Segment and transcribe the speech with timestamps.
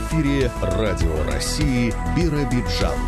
[0.00, 2.98] эфире Радио России Биробиджан.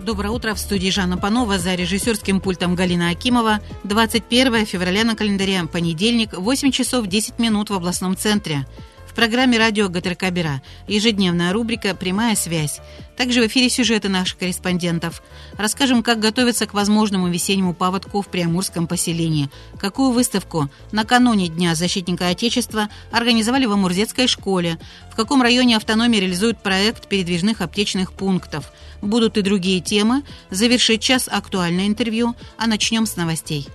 [0.00, 0.54] Доброе утро.
[0.54, 3.60] В студии Жанна Панова за режиссерским пультом Галина Акимова.
[3.84, 5.64] 21 февраля на календаре.
[5.64, 8.66] Понедельник, 8 часов 10 минут в областном центре
[9.16, 12.80] программе радио ГТРК Бера ежедневная рубрика «Прямая связь».
[13.16, 15.22] Также в эфире сюжеты наших корреспондентов.
[15.56, 19.48] Расскажем, как готовиться к возможному весеннему паводку в Приамурском поселении.
[19.80, 24.78] Какую выставку накануне Дня защитника Отечества организовали в Амурзецкой школе.
[25.10, 28.70] В каком районе автономии реализуют проект передвижных аптечных пунктов.
[29.00, 30.24] Будут и другие темы.
[30.50, 32.36] Завершить час актуальное интервью.
[32.58, 33.66] А начнем с новостей.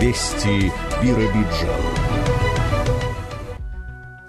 [0.00, 0.70] Вести
[1.02, 1.70] Биробиджан.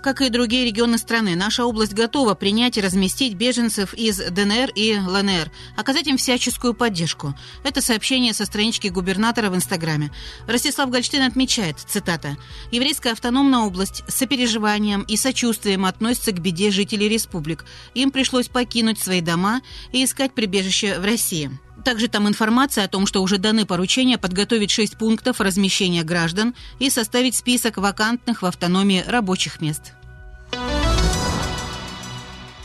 [0.01, 4.97] Как и другие регионы страны, наша область готова принять и разместить беженцев из ДНР и
[4.97, 7.35] ЛНР, оказать им всяческую поддержку.
[7.65, 10.13] Это сообщение со странички губернатора в Инстаграме.
[10.47, 12.37] Ростислав Гольштейн отмечает, цитата,
[12.71, 17.65] «Еврейская автономная область с сопереживанием и сочувствием относится к беде жителей республик.
[17.93, 19.59] Им пришлось покинуть свои дома
[19.91, 21.51] и искать прибежище в России».
[21.87, 26.89] Также там информация о том, что уже даны поручения подготовить шесть пунктов размещения граждан и
[26.89, 29.93] составить список вакантных в автономии рабочих мест.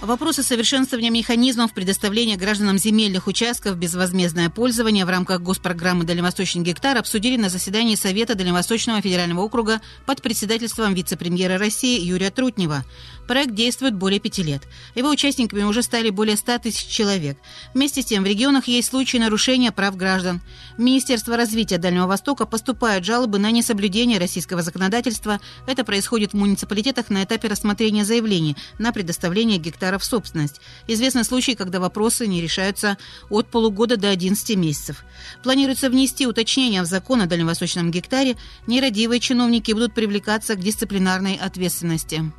[0.03, 7.37] Вопросы совершенствования механизмов предоставления гражданам земельных участков безвозмездное пользование в рамках госпрограммы «Дальневосточный гектар» обсудили
[7.37, 12.85] на заседании Совета Дальневосточного федерального округа под председательством вице-премьера России Юрия Трутнева.
[13.29, 14.63] Проект действует более пяти лет.
[14.97, 17.39] Его участниками уже стали более 100 тысяч человек.
[17.73, 20.43] Вместе с тем в регионах есть случаи нарушения прав граждан.
[20.77, 25.41] В Министерство развития Дальнего Востока поступают жалобы на несоблюдение российского законодательства.
[25.69, 29.59] Это происходит в муниципалитетах на этапе рассмотрения заявлений на предоставление
[29.93, 30.61] гектаров в собственность.
[30.87, 32.97] Известны случаи, когда вопросы не решаются
[33.31, 35.05] от полугода до 11 месяцев.
[35.43, 38.37] Планируется внести уточнения в закон о дальневосточном гектаре.
[38.67, 42.33] Нерадивые чиновники будут привлекаться к дисциплинарной ответственности.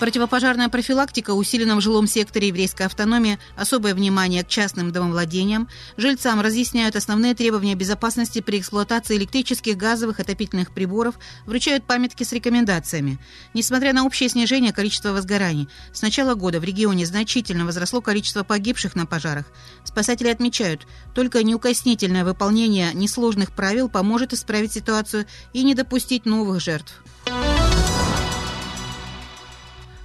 [0.00, 5.68] Противопожарная профилактика усилена в жилом секторе еврейской автономии, особое внимание к частным домовладениям.
[5.96, 11.14] Жильцам разъясняют основные требования безопасности при эксплуатации электрических, газовых, отопительных приборов,
[11.46, 13.20] вручают памятки с рекомендациями.
[13.54, 18.96] Несмотря на общее снижение количества возгораний, с начала года в регионе значительно возросло количество погибших
[18.96, 19.46] на пожарах.
[19.84, 27.00] Спасатели отмечают, только неукоснительное выполнение несложных правил поможет исправить ситуацию и не допустить новых жертв.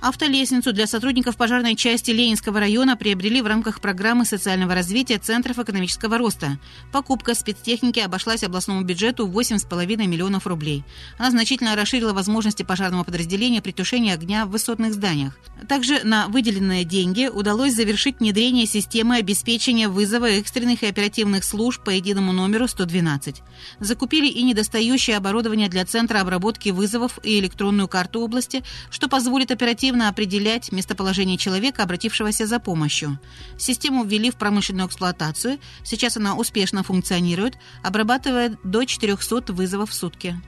[0.02, 6.18] Автолестницу для сотрудников пожарной части Ленинского района приобрели в рамках программы социального развития Центров экономического
[6.18, 6.58] роста.
[6.94, 10.86] Покупка спецтехники обошлась областному бюджету в 8,5 миллионов рублей.
[11.18, 15.38] Она значительно расширила возможности пожарного подразделения при тушении огня в высотных зданиях.
[15.68, 21.90] Также на выделенные деньги удалось завершить внедрение системы обеспечения вызова экстренных и оперативных служб по
[21.90, 23.42] единому номеру 112.
[23.82, 29.89] Закупили и недостающее оборудование для Центра обработки вызовов и электронную карту области, что позволит оперативно
[29.90, 33.20] оперативно определять местоположение человека, обратившегося за помощью.
[33.58, 35.58] Систему ввели в промышленную эксплуатацию.
[35.84, 40.40] Сейчас она успешно функционирует, обрабатывая до 400 вызовов в сутки.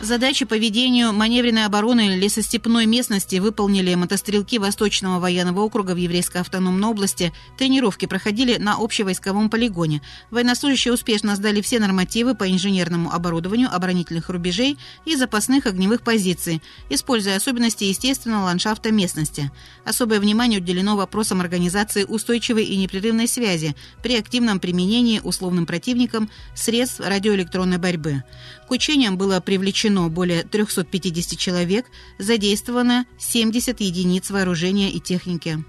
[0.00, 6.88] Задачи по ведению маневренной обороны лесостепной местности выполнили мотострелки Восточного военного округа в Еврейской автономной
[6.88, 7.32] области.
[7.58, 10.00] Тренировки проходили на общевойсковом полигоне.
[10.30, 17.34] Военнослужащие успешно сдали все нормативы по инженерному оборудованию оборонительных рубежей и запасных огневых позиций, используя
[17.34, 19.50] особенности естественного ландшафта местности.
[19.84, 27.00] Особое внимание уделено вопросам организации устойчивой и непрерывной связи при активном применении условным противником средств
[27.00, 28.22] радиоэлектронной борьбы.
[28.68, 31.86] К учениям было привлечено более 350 человек,
[32.18, 35.64] задействовано 70 единиц вооружения и техники.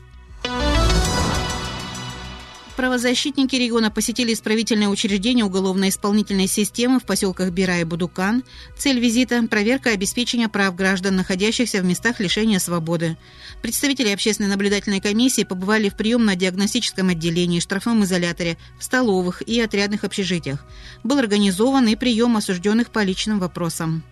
[2.80, 8.46] Правозащитники региона посетили исправительное учреждение уголовно-исполнительной системы в поселках Бира и Будукан.
[8.78, 13.18] Цель визита– проверка обеспечения прав граждан, находящихся в местах лишения свободы.
[13.62, 20.66] Представители общественной наблюдательной комиссии побывали в приемно-диагностическом отделении, штрафном изоляторе, в столовых и отрядных общежитиях.
[21.04, 24.06] Был организован и прием осужденных по личным вопросам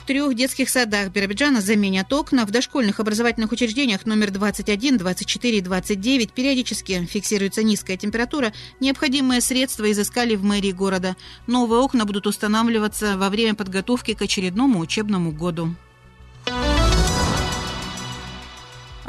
[0.00, 2.46] трех детских садах Биробиджана заменят окна.
[2.46, 8.52] В дошкольных образовательных учреждениях номер 21, 24 и 29 периодически фиксируется низкая температура.
[8.80, 11.16] Необходимые средства изыскали в мэрии города.
[11.46, 15.74] Новые окна будут устанавливаться во время подготовки к очередному учебному году.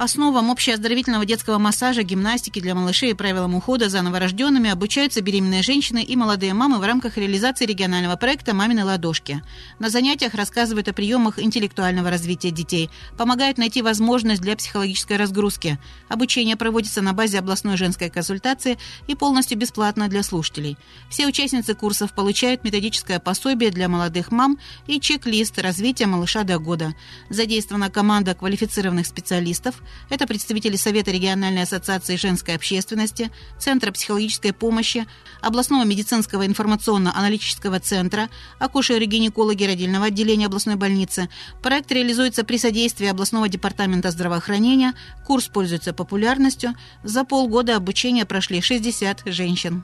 [0.03, 6.01] Основам общеоздоровительного детского массажа, гимнастики для малышей и правилам ухода за новорожденными обучаются беременные женщины
[6.01, 9.44] и молодые мамы в рамках реализации регионального проекта «Мамины ладошки».
[9.77, 15.77] На занятиях рассказывают о приемах интеллектуального развития детей, помогают найти возможность для психологической разгрузки.
[16.09, 20.80] Обучение проводится на базе областной женской консультации и полностью бесплатно для слушателей.
[21.12, 24.57] Все участницы курсов получают методическое пособие для молодых мам
[24.88, 26.95] и чек-лист развития малыша до года.
[27.30, 35.07] Задействована команда квалифицированных специалистов, это представители Совета региональной ассоциации женской общественности, Центра психологической помощи,
[35.41, 38.29] областного медицинского информационно-аналитического центра,
[38.59, 41.29] акушеры-гинекологи родильного отделения областной больницы.
[41.61, 44.93] Проект реализуется при содействии областного департамента здравоохранения.
[45.25, 46.73] Курс пользуется популярностью.
[47.03, 49.83] За полгода обучения прошли 60 женщин.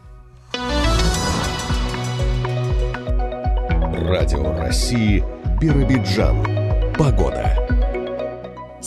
[4.07, 5.23] Радио России
[5.59, 6.93] Биробиджан.
[6.97, 7.76] Погода.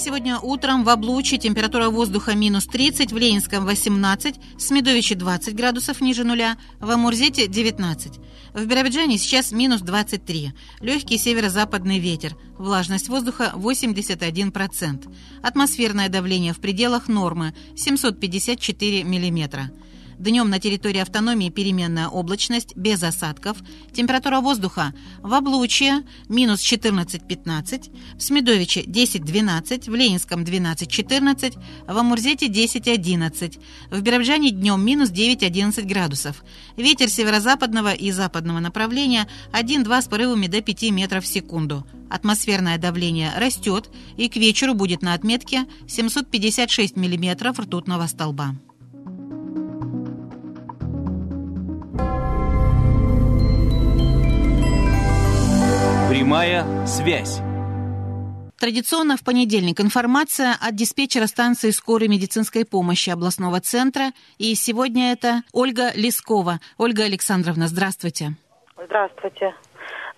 [0.02, 6.00] Сегодня утром в Облуче температура воздуха минус 30, в Ленинском 18, в Смедовиче 20 градусов
[6.00, 8.18] ниже нуля, в Амурзете 19.
[8.54, 10.54] В Биробиджане сейчас минус 23.
[10.80, 12.34] Легкий северо-западный ветер.
[12.56, 15.14] Влажность воздуха 81%.
[15.42, 19.70] Атмосферное давление в пределах нормы 754 миллиметра.
[20.20, 23.56] Днем на территории автономии переменная облачность, без осадков.
[23.90, 31.58] Температура воздуха в Облучье минус 14-15, в Смедовиче 10-12, в Ленинском 12-14,
[31.88, 36.44] в Амурзете 10-11, в Биробжане днем минус 9-11 градусов.
[36.76, 41.86] Ветер северо-западного и западного направления 1-2 с порывами до 5 метров в секунду.
[42.10, 43.88] Атмосферное давление растет
[44.18, 48.54] и к вечеру будет на отметке 756 миллиметров ртутного столба.
[56.30, 57.42] Прямая связь.
[58.60, 64.12] Традиционно в понедельник информация от диспетчера станции скорой медицинской помощи областного центра.
[64.38, 66.60] И сегодня это Ольга Лескова.
[66.78, 68.38] Ольга Александровна, здравствуйте.
[68.78, 69.56] Здравствуйте.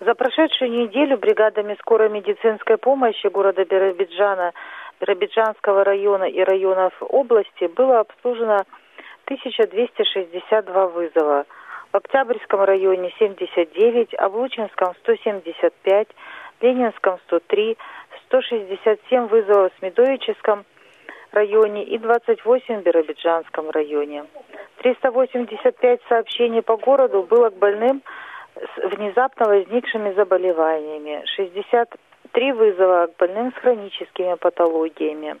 [0.01, 4.51] За прошедшую неделю бригадами скорой медицинской помощи города Биробиджана,
[5.01, 8.61] Биробиджанского района и районов области было обслужено
[9.25, 11.45] 1262 вызова–
[11.93, 16.07] в Октябрьском районе 79, Облучинском 175,
[16.61, 17.77] Ленинском 103,
[18.25, 20.65] 167 вызовов в Смедовическом
[21.31, 24.25] районе и 28 в Биробиджанском районе.
[24.77, 28.01] 385 сообщений по городу было к больным
[28.55, 35.37] с внезапно возникшими заболеваниями, 63 вызова к больным с хроническими патологиями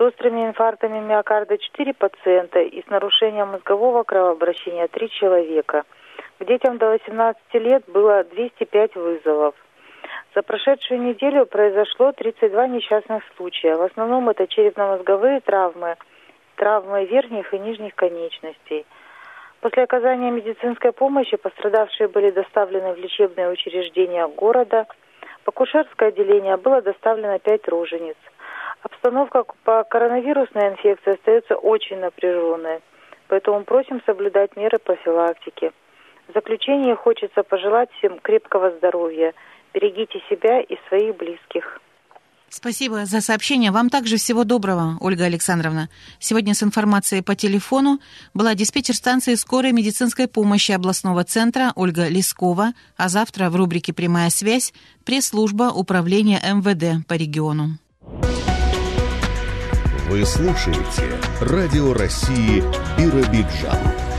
[0.00, 5.84] с острыми инфарктами миокарда 4 пациента и с нарушением мозгового кровообращения 3 человека.
[6.38, 9.54] К детям до 18 лет было 205 вызовов.
[10.34, 13.76] За прошедшую неделю произошло 32 несчастных случая.
[13.76, 15.96] В основном это черепно-мозговые травмы,
[16.56, 18.86] травмы верхних и нижних конечностей.
[19.60, 24.86] После оказания медицинской помощи пострадавшие были доставлены в лечебные учреждения города.
[25.44, 28.16] В акушерское отделение было доставлено 5 рожениц.
[28.82, 32.80] Обстановка по коронавирусной инфекции остается очень напряженной,
[33.28, 35.72] поэтому просим соблюдать меры профилактики.
[36.28, 39.34] В заключение хочется пожелать всем крепкого здоровья.
[39.74, 41.80] Берегите себя и своих близких.
[42.48, 43.70] Спасибо за сообщение.
[43.70, 45.88] Вам также всего доброго, Ольга Александровна.
[46.18, 48.00] Сегодня с информацией по телефону
[48.34, 54.30] была диспетчер станции скорой медицинской помощи областного центра Ольга Лескова, а завтра в рубрике «Прямая
[54.30, 54.72] связь»
[55.04, 57.78] пресс-служба управления МВД по региону.
[60.10, 62.64] Вы слушаете Радио России
[62.98, 64.09] Биробиджан.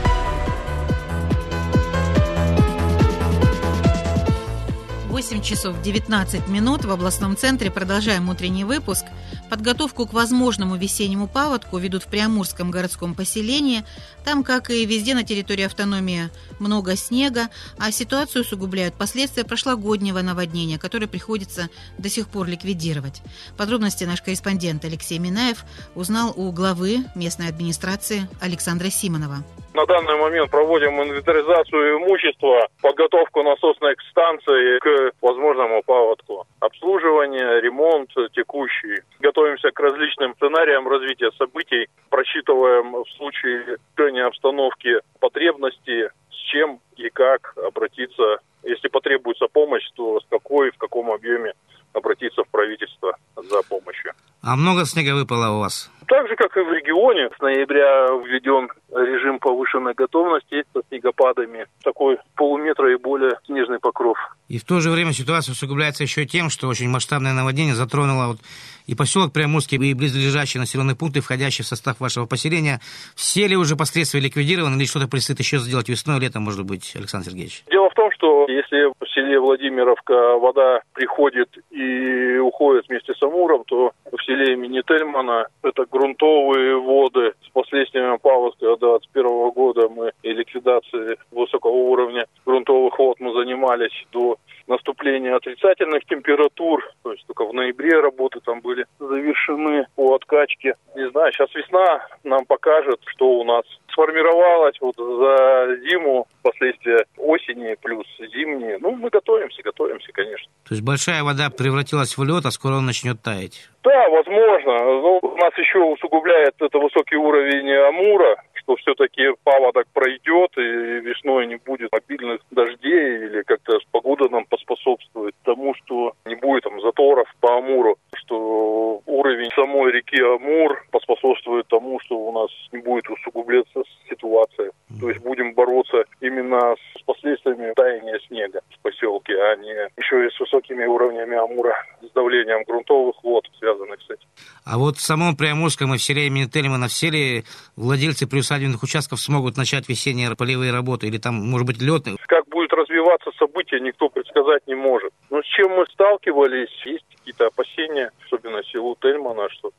[5.22, 7.70] 8 часов 19 минут в областном центре.
[7.70, 9.04] Продолжаем утренний выпуск.
[9.48, 13.84] Подготовку к возможному весеннему паводку ведут в Приамурском городском поселении.
[14.24, 20.76] Там, как и везде на территории автономии, много снега, а ситуацию усугубляют последствия прошлогоднего наводнения,
[20.76, 23.22] которое приходится до сих пор ликвидировать.
[23.56, 25.64] Подробности наш корреспондент Алексей Минаев
[25.94, 29.44] узнал у главы местной администрации Александра Симонова.
[29.74, 36.46] На данный момент проводим инвентаризацию имущества, подготовку насосной станции к возможному паводку.
[36.60, 39.00] Обслуживание, ремонт текущий.
[39.20, 41.88] Готовимся к различным сценариям развития событий.
[42.10, 48.40] Просчитываем в случае решения обстановки потребности, с чем и как обратиться.
[48.64, 51.54] Если потребуется помощь, то с какой, в каком объеме
[51.94, 54.12] обратиться в правительство за помощью.
[54.42, 55.90] А много снега выпало у вас?
[56.12, 61.64] Так же, как и в регионе, с ноября введен режим повышенной готовности со снегопадами.
[61.82, 64.18] Такой полуметра и более снежный покров.
[64.46, 68.40] И в то же время ситуация усугубляется еще тем, что очень масштабное наводнение затронуло вот
[68.86, 72.80] и поселок Приамурский, и близлежащие населенные пункты, входящие в состав вашего поселения.
[73.14, 77.30] Все ли уже последствия ликвидированы или что-то предстоит еще сделать весной, летом, может быть, Александр
[77.30, 77.64] Сергеевич?
[77.70, 78.92] Дело в том, что если
[79.32, 85.86] селе Владимировка вода приходит и уходит вместе с Амуром, то в селе имени Тельмана это
[85.90, 87.32] грунтовые воды.
[87.46, 94.36] С последствиями паводка 2021 года мы и ликвидацией высокого уровня грунтовых вод мы занимались до
[94.66, 100.74] наступления отрицательных температур, то есть только в ноябре работы там были завершены по откачке.
[100.94, 107.76] Не знаю, сейчас весна нам покажет, что у нас сформировалось вот за зиму, последствия осени
[107.82, 108.78] плюс зимние.
[108.80, 110.50] Ну, мы готовимся, готовимся, конечно.
[110.68, 113.68] То есть большая вода превратилась в лед, а скоро он начнет таять?
[113.84, 114.72] Да, возможно.
[114.78, 121.46] Но у нас еще усугубляет это высокий уровень Амура, что все-таки паводок пройдет и весной
[121.46, 127.28] не будет обильных дождей или как-то погода нам поспособствует тому, что не будет там заторов
[127.40, 127.98] по Амуру,
[128.32, 134.70] что уровень самой реки Амур поспособствует тому, что у нас не будет усугубляться ситуация.
[135.00, 140.30] То есть будем бороться именно с последствиями таяния снега в поселке, а не еще и
[140.30, 144.28] с высокими уровнями Амура, с давлением грунтовых вод, связанных с этим.
[144.64, 147.44] А вот в самом Приамурском и в селе имени Тельмана все ли
[147.76, 151.06] владельцы приусадебных участков смогут начать весенние полевые работы?
[151.06, 152.04] Или там, может быть, лед?
[152.28, 155.12] Как будет развиваться событие, никто предсказать не может.
[155.30, 159.70] Но с чем мы сталкивались, есть какие-то опасения, особенно селу Тельмана, что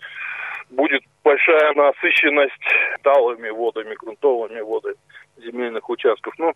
[0.70, 2.54] будет большая насыщенность
[3.04, 4.96] талыми водами, грунтовыми водами
[5.38, 6.34] земельных участков.
[6.38, 6.54] Но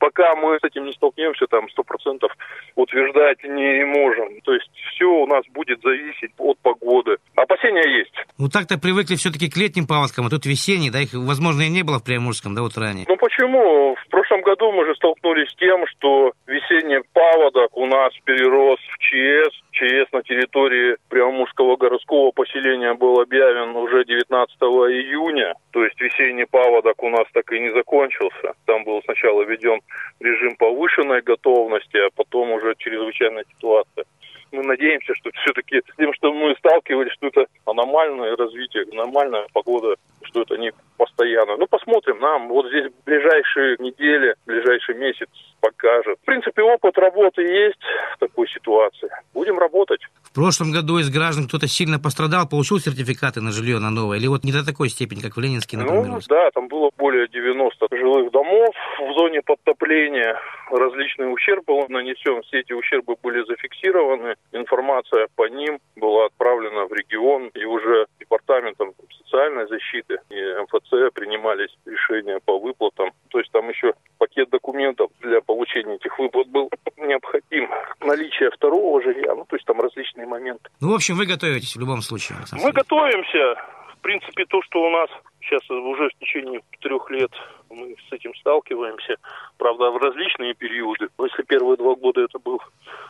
[0.00, 2.32] пока мы с этим не столкнемся, там сто процентов
[2.74, 4.40] утверждать не можем.
[4.40, 7.18] То есть все у нас будет зависеть от погоды.
[7.36, 8.14] Опасения есть.
[8.38, 11.82] Ну так-то привыкли все-таки к летним паводкам, а тут весенний, да, их, возможно, и не
[11.82, 13.04] было в Приамурском, да, вот ранее.
[13.08, 13.94] Ну почему?
[13.94, 18.98] В прошлом году мы же столкнулись с тем, что весенний паводок у нас перерос в
[18.98, 19.54] ЧС.
[19.72, 25.54] ЧС на территории Приамурского городского поселения был объявлен уже 19 июня.
[25.72, 28.54] То есть весенний паводок у нас так и не закончился.
[28.66, 29.80] Там был сначала введен
[30.20, 34.04] режим повышенной готовности, а потом уже чрезвычайная ситуация.
[34.52, 39.96] Мы надеемся, что все-таки с тем, что мы сталкивались, что это аномальное развитие, нормальная погода,
[40.22, 41.56] что это не постоянно.
[41.56, 45.28] Ну, посмотрим, нам вот здесь ближайшие недели, ближайший месяц
[45.60, 46.18] покажет.
[46.22, 47.80] В принципе, опыт работы есть
[48.14, 49.10] в такой ситуации.
[49.32, 50.00] Будем работать.
[50.30, 54.18] В прошлом году из граждан кто-то сильно пострадал, получил сертификаты на жилье на новое?
[54.18, 56.06] Или вот не до такой степени, как в Ленинске, например?
[56.06, 60.38] Ну, да, там было более 90 жилых домов в зоне подтопления.
[60.70, 62.42] Различный ущерб был нанесен.
[62.42, 64.36] Все эти ущербы были зафиксированы.
[64.52, 67.50] Информация по ним была отправлена в регион.
[67.54, 68.92] И уже департаментом
[69.24, 73.10] социальной защиты и МФЦ принимались решения по выплатам.
[73.30, 77.39] То есть там еще пакет документов для получения этих выплат был необходим.
[78.00, 80.70] Наличие второго жилья, ну, то есть там различные моменты.
[80.80, 82.38] Ну, в общем, вы готовитесь в любом случае.
[82.52, 83.56] Мы готовимся.
[83.96, 87.30] В принципе, то, что у нас сейчас уже в течение трех лет
[87.70, 89.16] мы с этим сталкиваемся,
[89.58, 91.08] правда, в различные периоды.
[91.18, 92.60] Но Если первые два года это был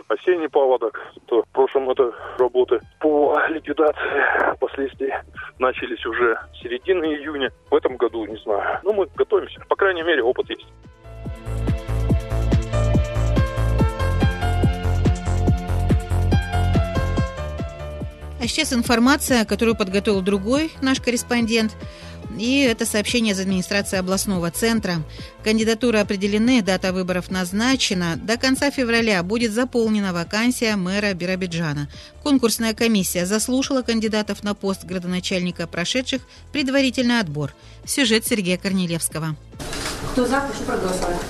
[0.09, 5.13] осенний паводок, то в прошлом это работы по ликвидации последствий
[5.59, 7.51] начались уже с середины июня.
[7.71, 8.81] В этом году, не знаю.
[8.83, 9.61] Ну, мы готовимся.
[9.69, 10.67] По крайней мере, опыт есть.
[18.41, 21.73] А сейчас информация, которую подготовил другой наш корреспондент.
[22.39, 25.03] И это сообщение из администрации областного центра.
[25.45, 28.17] Кандидатуры определены, дата выборов назначена.
[28.17, 31.91] До конца февраля будет заполнена вакансия мэра Биробиджана.
[32.23, 37.53] Конкурсная комиссия заслушала кандидатов на пост градоначальника, прошедших предварительный отбор.
[37.85, 39.37] Сюжет Сергея Корнелевского.
[40.13, 41.21] Кто за, прошу проголосовать.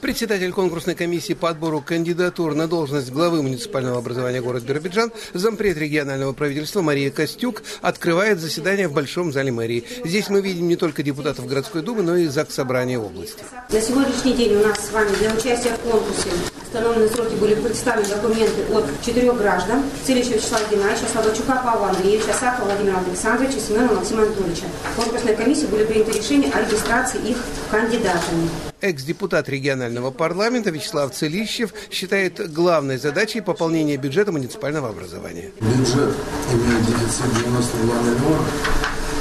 [0.00, 6.32] Председатель конкурсной комиссии по отбору кандидатур на должность главы муниципального образования города Биробиджан, зампред регионального
[6.32, 9.84] правительства Мария Костюк открывает заседание в Большом зале мэрии.
[10.04, 13.42] Здесь мы видим не только депутатов городской думы, но и ЗАГС Собрания области.
[13.70, 16.30] На сегодняшний день у нас с вами для участия в конкурсе
[16.68, 19.82] установленные сроки были представлены документы от четырех граждан.
[20.06, 24.64] Целищева Вячеслава Геннадьевича, Слободчука Павла Андреевича, Сакова Владимира Александровича, Семенова Максима Анатольевича.
[24.92, 27.38] В конкурсной комиссии были приняты решения о регистрации их
[27.70, 28.50] кандидатами.
[28.80, 35.50] Экс-депутат регионального парламента Вячеслав Целищев считает главной задачей пополнение бюджета муниципального образования.
[35.60, 36.14] Бюджет
[36.52, 38.44] имеет дефицит 92 миллиона.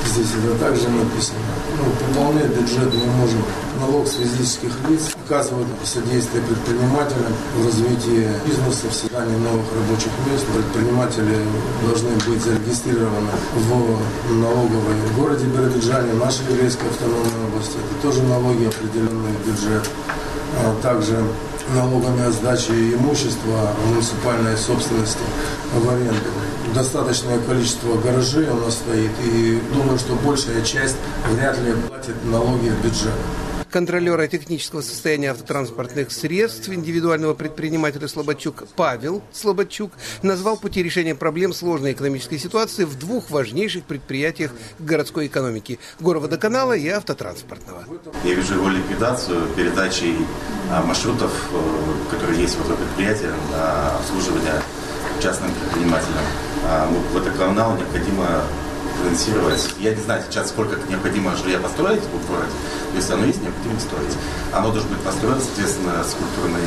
[0.07, 1.39] Здесь это также написано.
[1.77, 3.43] Ну, пополнять бюджет мы можем
[3.79, 10.45] налог с физических лиц, оказывать содействие предпринимателям в развитии бизнеса, в создании новых рабочих мест.
[10.47, 11.37] Предприниматели
[11.85, 17.77] должны быть зарегистрированы в налоговой в городе Биробиджане, нашей еврейской автономной области.
[17.77, 19.89] Это тоже налоги, определенные в бюджет.
[20.63, 21.21] А также
[21.75, 25.19] налогами о сдаче имущества муниципальной собственности
[25.73, 26.31] в аренду.
[26.73, 30.97] Достаточное количество гаражей у нас стоит, и думаю, что большая часть
[31.31, 33.13] вряд ли платит налоги в бюджет
[33.77, 39.91] контролера технического состояния автотранспортных средств индивидуального предпринимателя Слободчук Павел Слободчук
[40.23, 46.87] назвал пути решения проблем сложной экономической ситуации в двух важнейших предприятиях городской экономики– горводоканала и
[46.87, 47.83] автотранспортного.
[48.23, 50.15] Я вижу его ликвидацию передачей
[50.71, 54.61] а, маршрутов, э, которые есть в этом предприятии, на обслуживание
[55.21, 56.23] частным предпринимателям.
[56.69, 58.25] А, ну, водоканал необходимо
[59.01, 59.69] финансировать.
[59.79, 62.51] Я не знаю сейчас, сколько необходимо жилья построить в городе.
[62.93, 64.17] Если оно есть, необходимо строить.
[64.51, 66.61] Оно должно быть построено, соответственно, с культурной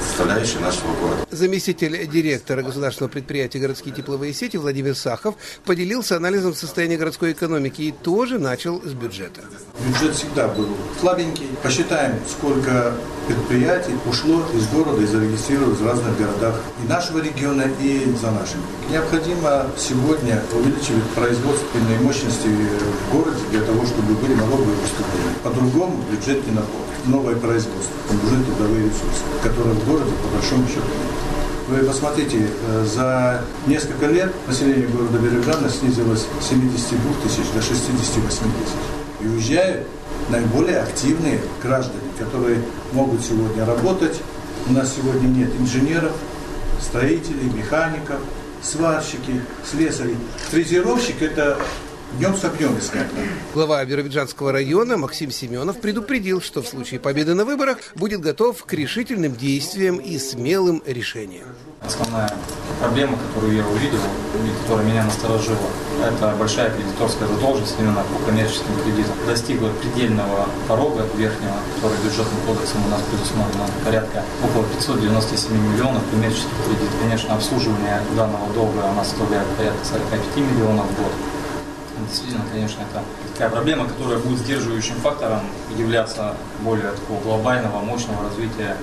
[0.00, 1.26] составляющей нашего города.
[1.30, 7.92] Заместитель директора государственного предприятия «Городские тепловые сети» Владимир Сахов поделился анализом состояния городской экономики и
[7.92, 9.42] тоже начал с бюджета.
[9.86, 10.68] Бюджет всегда был
[11.00, 11.48] слабенький.
[11.62, 12.94] Посчитаем, сколько
[13.26, 18.60] предприятий ушло из города и зарегистрировалось в разных городах и нашего региона, и за нашим.
[18.90, 25.34] Необходимо сегодня увеличивать производственные мощности в городе для того, чтобы были налоговые поступления.
[25.44, 26.89] По-другому бюджет не наполнен.
[27.06, 30.86] Новое производство, нужны трудовые ресурсы, которые в городе по большому счету.
[31.68, 38.26] Вы посмотрите, э, за несколько лет население города Бережана снизилось с 72 тысяч до 68
[38.26, 38.74] тысяч.
[39.20, 39.86] И уезжают
[40.28, 42.58] наиболее активные граждане, которые
[42.92, 44.20] могут сегодня работать.
[44.68, 46.12] У нас сегодня нет инженеров,
[46.80, 48.18] строителей, механиков,
[48.62, 50.16] сварщики, слесарей.
[50.50, 51.56] Фрезеровщик– это
[52.18, 53.06] днем с огнем искать.
[53.54, 58.72] Глава Биробиджанского района Максим Семенов предупредил, что в случае победы на выборах будет готов к
[58.72, 61.46] решительным действиям и смелым решениям.
[61.82, 62.30] Основная
[62.78, 65.56] проблема, которую я увидел и которая меня насторожила,
[66.04, 69.14] это большая кредиторская задолженность именно по коммерческим кредитам.
[69.26, 76.52] Достигла предельного порога верхнего, который бюджетным кодексом у нас предусмотрено порядка около 597 миллионов коммерческих
[76.66, 77.00] кредитов.
[77.00, 81.12] Конечно, обслуживание данного долга у нас составляет порядка 45 миллионов в год
[82.08, 83.02] действительно, конечно, это
[83.32, 85.40] такая проблема, которая будет сдерживающим фактором
[85.76, 88.76] являться более такого глобального, мощного развития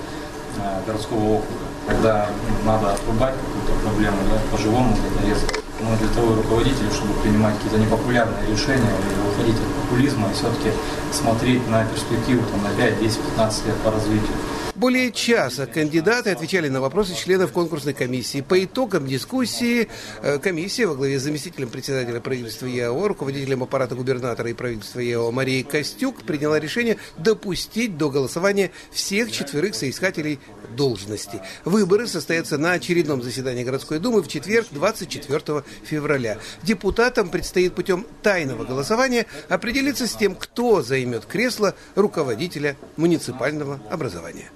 [0.56, 1.64] э, городского округа.
[1.86, 2.28] Когда
[2.64, 5.60] надо отрубать какую-то проблему, да, по-живому где-то резко.
[5.80, 10.34] Но для того и руководители, чтобы принимать какие-то непопулярные решения или выходить от популизма и
[10.34, 10.70] все-таки
[11.12, 14.34] смотреть на перспективу там, на 5, 10, 15 лет по развитию.
[14.78, 18.42] Более часа кандидаты отвечали на вопросы членов конкурсной комиссии.
[18.42, 19.88] По итогам дискуссии
[20.22, 25.32] э, комиссия во главе с заместителем председателя правительства ЕАО, руководителем аппарата губернатора и правительства ЕАО
[25.32, 30.38] Марией Костюк приняла решение допустить до голосования всех четверых соискателей
[30.76, 31.42] должности.
[31.64, 36.38] Выборы состоятся на очередном заседании городской думы в четверг 24 февраля.
[36.62, 44.52] Депутатам предстоит путем тайного голосования определиться с тем, кто займет кресло руководителя муниципального образования.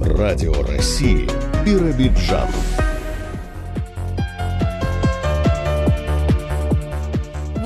[0.00, 1.28] Радио России
[1.64, 2.48] Биробиджан.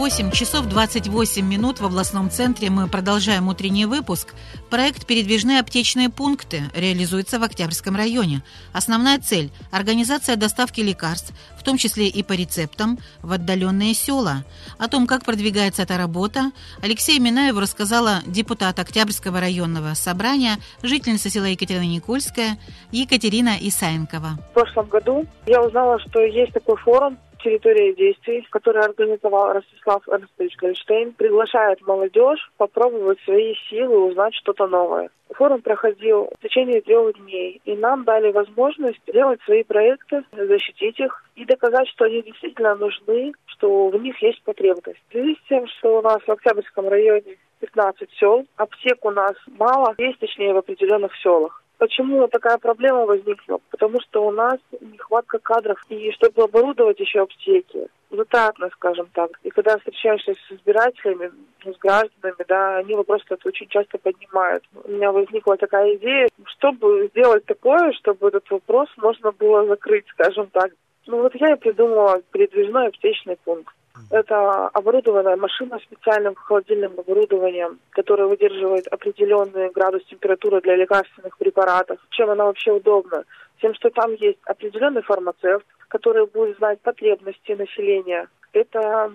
[0.01, 4.35] 8 часов 28 минут в областном центре мы продолжаем утренний выпуск.
[4.71, 8.43] Проект «Передвижные аптечные пункты» реализуется в Октябрьском районе.
[8.73, 14.45] Основная цель– организация доставки лекарств, в том числе и по рецептам, в отдаленные села.
[14.79, 16.51] О том, как продвигается эта работа,
[16.83, 22.57] Алексею Минаеву рассказала депутат Октябрьского районного собрания, жительница села Екатерина Никольская
[22.91, 24.39] Екатерина Исаенкова.
[24.53, 30.57] В прошлом году я узнала, что есть такой форум территория действий, который организовал Ростислав Эрнстович
[30.57, 35.11] Гольштейн, приглашает молодежь попробовать свои силы, узнать что-то новое.
[35.31, 41.25] Форум проходил в течение трех дней, и нам дали возможность сделать свои проекты, защитить их
[41.37, 45.01] и доказать, что они действительно нужны, что в них есть потребность.
[45.09, 49.35] В связи с тем, что у нас в Октябрьском районе 15 сел, аптек у нас
[49.47, 51.63] мало, есть точнее в определенных селах.
[51.81, 53.59] Почему такая проблема возникла?
[53.71, 55.83] Потому что у нас нехватка кадров.
[55.89, 59.31] И чтобы оборудовать еще аптеки, затратно, скажем так.
[59.45, 61.33] И когда встречаешься с избирателями,
[61.65, 64.63] ну, с гражданами, да, они вопрос этот очень часто поднимают.
[64.85, 70.49] У меня возникла такая идея, чтобы сделать такое, чтобы этот вопрос можно было закрыть, скажем
[70.53, 70.73] так.
[71.07, 73.75] Ну вот я и придумала передвижной аптечный пункт.
[74.11, 81.99] Это оборудованная машина специальным холодильным оборудованием, которое выдерживает определенный градус температуры для лекарственных препаратов.
[82.11, 83.25] Чем она вообще удобна?
[83.61, 88.29] Тем, что там есть определенный фармацевт, который будет знать потребности населения.
[88.53, 89.13] Это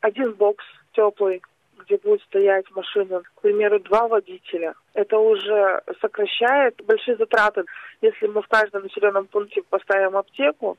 [0.00, 1.42] один бокс теплый,
[1.84, 4.74] где будет стоять машина, к примеру, два водителя.
[4.94, 7.64] Это уже сокращает большие затраты.
[8.00, 10.78] Если мы в каждом населенном пункте поставим аптеку,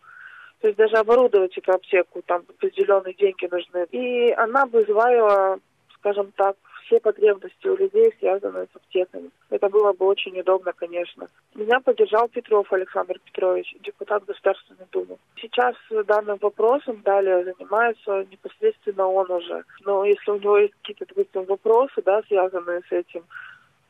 [0.61, 3.85] то есть даже оборудовать эту аптеку, там определенные деньги нужны.
[3.91, 5.59] И она бы избавила,
[5.99, 9.29] скажем так, все потребности у людей, связанные с аптеками.
[9.49, 11.27] Это было бы очень удобно, конечно.
[11.55, 15.17] Меня поддержал Петров Александр Петрович, депутат Государственной Думы.
[15.41, 15.75] Сейчас
[16.07, 19.63] данным вопросом далее занимается непосредственно он уже.
[19.83, 23.23] Но если у него есть какие-то, допустим, вопросы, да, связанные с этим,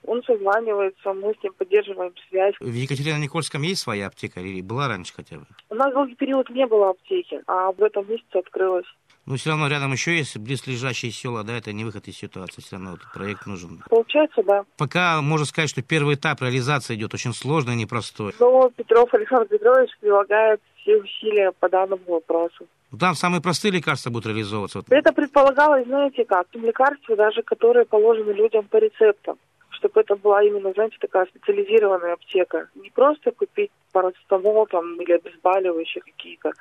[0.07, 2.55] он созванивается, мы с ним поддерживаем связь.
[2.59, 5.45] В Екатерино-Никольском есть своя аптека или была раньше хотя бы?
[5.69, 8.85] У нас долгий период не было аптеки, а в этом месяце открылась.
[9.25, 12.75] Но все равно рядом еще есть близлежащие села, да, это не выход из ситуации, все
[12.75, 13.81] равно этот проект нужен.
[13.89, 14.65] Получается, да.
[14.77, 18.33] Пока можно сказать, что первый этап реализации идет очень сложный и непростой.
[18.39, 22.67] Но Петров Александр Петрович прилагает все усилия по данному вопросу.
[22.99, 24.83] Там самые простые лекарства будут реализовываться.
[24.89, 29.37] Это предполагалось, знаете как, лекарства даже, которые положены людям по рецептам
[29.85, 32.69] чтобы это была именно, знаете, такая специализированная аптека.
[32.75, 36.51] Не просто купить парацетамол там или обезболивающие какие-то,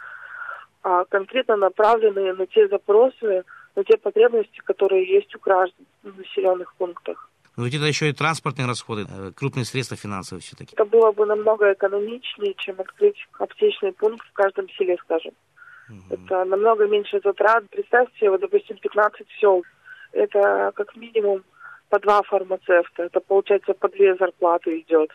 [0.83, 3.45] а конкретно направленные на те запросы,
[3.77, 7.31] на те потребности, которые есть у граждан в населенных пунктах.
[7.57, 10.75] Но ведь это еще и транспортные расходы, э, крупные средства финансовые все-таки.
[10.75, 15.33] Это было бы намного экономичнее, чем открыть аптечный пункт в каждом селе, скажем.
[15.89, 16.15] Угу.
[16.15, 17.65] Это намного меньше затрат.
[17.71, 19.63] Представьте, вот, допустим, 15 сел.
[20.13, 21.43] Это как минимум
[21.95, 23.05] по два фармацевта.
[23.05, 25.11] Это, получается, по две зарплаты идет.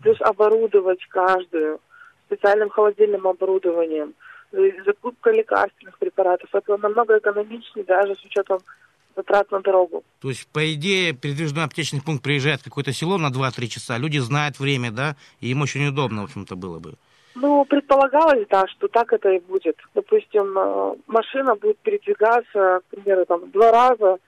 [0.00, 1.80] Плюс оборудовать каждую
[2.26, 4.14] специальным холодильным оборудованием–
[4.86, 6.48] закупка лекарственных препаратов.
[6.52, 8.60] Это намного экономичнее даже с учетом
[9.16, 10.04] затрат на дорогу.
[10.20, 14.18] То есть, по идее, передвижной аптечный пункт приезжает в какое-то село на 2-3 часа, люди
[14.18, 16.94] знают время, да, и им очень удобно, в общем-то, было бы.
[17.34, 19.76] Ну, предполагалось, да, что так это и будет.
[19.94, 24.18] Допустим, э, машина будет передвигаться, к примеру, там, два раза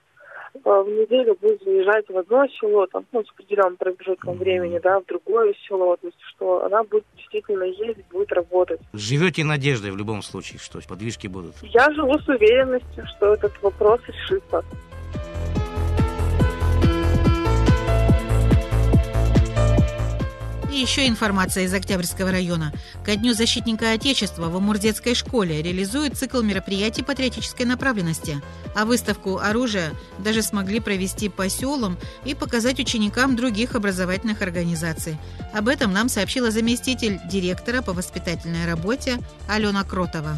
[0.65, 5.07] в неделю будет заезжать в одно село, там, ну, с определенным промежутком времени, да, в
[5.07, 8.81] другое село, то есть, что она будет действительно ездить, будет работать.
[8.93, 11.55] Живете надеждой в любом случае, что подвижки будут?
[11.63, 14.65] Я живу с уверенностью, что этот вопрос решится.
[20.77, 22.71] Еще информация из Октябрьского района.
[23.03, 28.43] Ко Дню защитника Отечества в Амурдетской школе реализует цикл мероприятий патриотической направленности.
[28.75, 35.17] А выставку оружия даже смогли провести по селам и показать ученикам других образовательных организаций.
[35.55, 39.17] Об этом нам сообщила заместитель директора по воспитательной работе
[39.49, 40.37] Алена Кротова.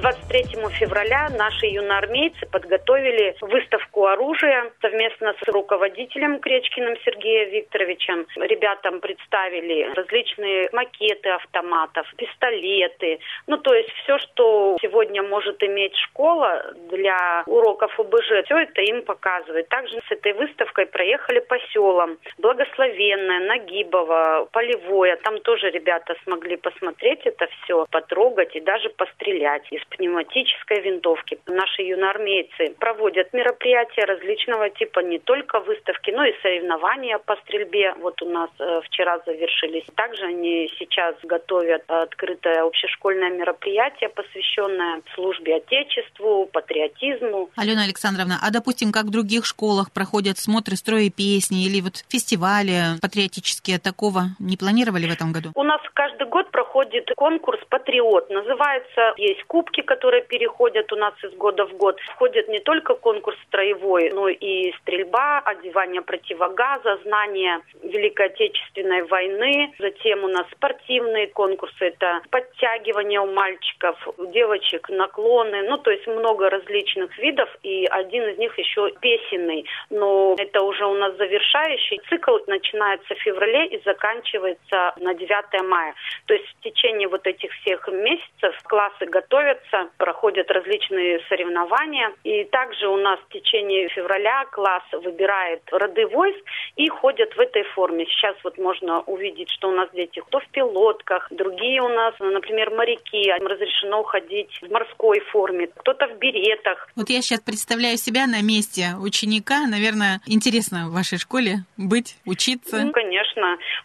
[0.00, 8.26] 23 февраля наши юноармейцы подготовили выставку оружия совместно с руководителем Кречкиным Сергеем Викторовичем.
[8.36, 13.18] Ребятам представили различные макеты автоматов, пистолеты.
[13.46, 19.02] Ну, то есть все, что сегодня может иметь школа для уроков ОБЖ, все это им
[19.02, 19.68] показывает.
[19.68, 22.16] Также с этой выставкой проехали по селам.
[22.38, 25.16] Благословенное, Нагибово, Полевое.
[25.16, 31.38] Там тоже ребята смогли посмотреть это все, потрогать и даже пострелять из пневматической винтовки.
[31.46, 37.94] Наши юноармейцы проводят мероприятия различного типа, не только выставки, но и соревнования по стрельбе.
[38.00, 39.84] Вот у нас э, вчера завершились.
[39.94, 47.50] Также они сейчас готовят открытое общешкольное мероприятие, посвященное службе Отечеству, патриотизму.
[47.56, 52.04] Алена Александровна, а допустим, как в других школах проходят смотры строя и песни или вот
[52.08, 55.50] фестивали патриотические, такого не планировали в этом году?
[55.54, 58.30] У нас каждый год проходит конкурс «Патриот».
[58.30, 62.94] Называется, есть кубки курсы, которые переходят у нас из года в год, входят не только
[62.94, 69.72] конкурс строевой, но и стрельба, одевание противогаза, знание Великой Отечественной войны.
[69.78, 76.06] Затем у нас спортивные конкурсы, это подтягивание у мальчиков, у девочек наклоны, ну то есть
[76.06, 79.64] много различных видов, и один из них еще песенный.
[79.90, 82.00] Но это уже у нас завершающий.
[82.08, 85.94] Цикл начинается в феврале и заканчивается на 9 мая.
[86.26, 92.12] То есть в течение вот этих всех месяцев классы готовятся готовятся, проходят различные соревнования.
[92.24, 96.40] И также у нас в течение февраля класс выбирает роды войск
[96.76, 98.06] и ходят в этой форме.
[98.06, 102.70] Сейчас вот можно увидеть, что у нас дети кто в пилотках, другие у нас, например,
[102.70, 103.28] моряки.
[103.28, 106.88] Им разрешено ходить в морской форме, кто-то в беретах.
[106.96, 109.66] Вот я сейчас представляю себя на месте ученика.
[109.66, 112.82] Наверное, интересно в вашей школе быть, учиться.
[112.84, 113.09] Ну, конечно.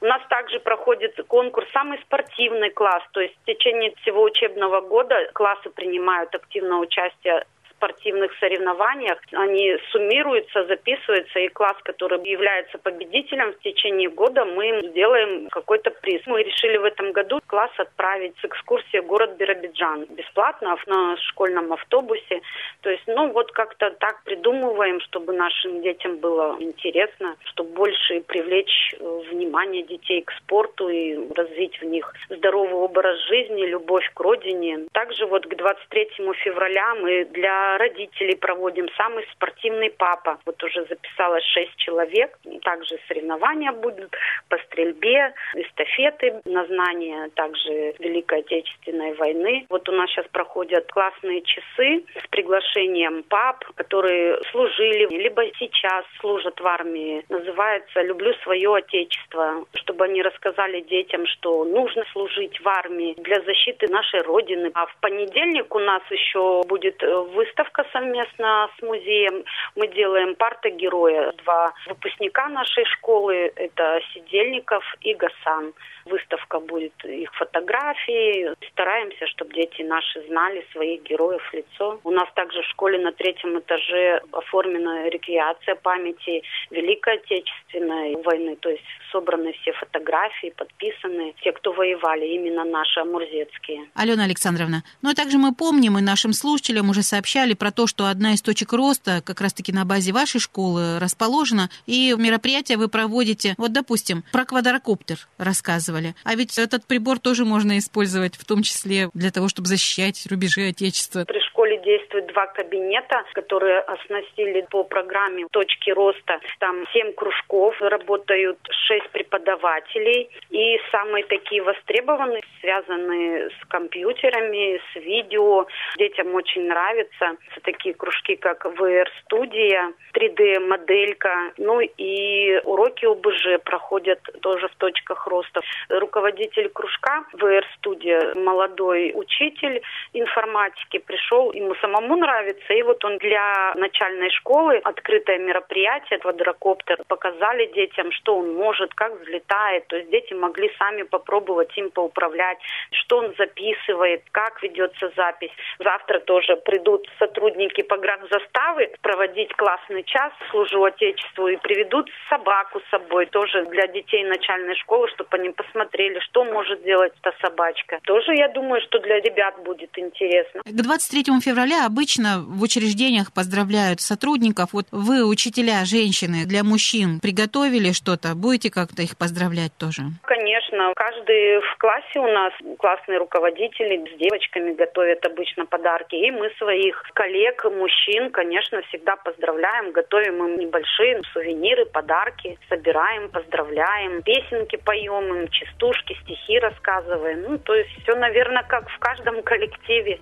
[0.01, 3.03] У нас также проходит конкурс «Самый спортивный класс».
[3.11, 7.45] То есть в течение всего учебного года классы принимают активное участие
[7.85, 9.19] спортивных соревнованиях.
[9.31, 15.91] Они суммируются, записываются, и класс, который является победителем в течение года, мы им сделаем какой-то
[15.91, 16.21] приз.
[16.25, 21.73] Мы решили в этом году класс отправить с экскурсией в город Биробиджан бесплатно на школьном
[21.73, 22.41] автобусе.
[22.81, 28.95] То есть, ну, вот как-то так придумываем, чтобы нашим детям было интересно, чтобы больше привлечь
[28.99, 34.85] э, внимание детей к спорту и развить в них здоровый образ жизни, любовь к родине.
[34.91, 36.09] Также вот к 23
[36.43, 40.39] февраля мы для родителей проводим самый спортивный папа.
[40.45, 42.37] Вот уже записалось 6 человек.
[42.63, 44.15] Также соревнования будут
[44.49, 49.65] по стрельбе, эстафеты на знание также Великой Отечественной войны.
[49.69, 56.59] Вот у нас сейчас проходят классные часы с приглашением пап, которые служили, либо сейчас служат
[56.59, 57.25] в армии.
[57.29, 63.87] Называется «Люблю свое Отечество», чтобы они рассказали детям, что нужно служить в армии для защиты
[63.87, 64.71] нашей Родины.
[64.73, 67.21] А в понедельник у нас еще будет э,
[67.55, 69.43] выставка совместно с музеем.
[69.75, 71.31] Мы делаем парта героя.
[71.43, 75.73] Два выпускника нашей школы, это Сидельников и Гасан
[76.05, 78.53] выставка будет их фотографии.
[78.71, 81.99] Стараемся, чтобы дети наши знали своих героев лицо.
[82.03, 88.55] У нас также в школе на третьем этаже оформлена рекреация памяти Великой Отечественной войны.
[88.57, 93.89] То есть собраны все фотографии, подписаны те, кто воевали, именно наши амурзецкие.
[93.95, 98.05] Алена Александровна, ну а также мы помним и нашим слушателям уже сообщали про то, что
[98.05, 103.55] одна из точек роста как раз-таки на базе вашей школы расположена, и мероприятия вы проводите,
[103.57, 106.13] вот, допустим, про квадрокоптер рассказывали рассказывали.
[106.23, 110.69] А ведь этот прибор тоже можно использовать, в том числе для того, чтобы защищать рубежи
[110.69, 111.25] Отечества.
[111.25, 116.39] При школе действует два кабинета, которые оснастили по программе «Точки роста».
[116.59, 120.29] Там семь кружков, работают шесть преподавателей.
[120.49, 125.67] И самые такие востребованные, связанные с компьютерами, с видео.
[125.97, 127.37] Детям очень нравятся.
[127.63, 131.53] Такие кружки, как VR-студия, 3D-моделька.
[131.57, 139.81] Ну и уроки ОБЖ проходят тоже в точках роста руководитель кружка ВР-студия, молодой учитель
[140.13, 147.67] информатики, пришел, ему самому нравится, и вот он для начальной школы открытое мероприятие, квадрокоптер, показали
[147.67, 152.57] детям, что он может, как взлетает, то есть дети могли сами попробовать им поуправлять,
[152.91, 155.51] что он записывает, как ведется запись.
[155.79, 163.25] Завтра тоже придут сотрудники погранзаставы проводить классный час, служу Отечеству, и приведут собаку с собой,
[163.27, 167.99] тоже для детей начальной школы, чтобы они посмотрели посмотрели, что может делать эта собачка.
[168.03, 170.61] Тоже, я думаю, что для ребят будет интересно.
[170.63, 174.69] К 23 февраля обычно в учреждениях поздравляют сотрудников.
[174.73, 178.35] Вот вы, учителя, женщины, для мужчин приготовили что-то?
[178.35, 180.03] Будете как-то их поздравлять тоже?
[180.23, 180.93] Конечно.
[181.15, 186.15] Каждый в классе у нас классные руководители с девочками готовят обычно подарки.
[186.15, 194.23] И мы своих коллег, мужчин, конечно, всегда поздравляем, готовим им небольшие сувениры, подарки, собираем, поздравляем,
[194.23, 197.43] песенки поем им, частушки, стихи рассказываем.
[197.43, 200.19] Ну, то есть все, наверное, как в каждом коллективе.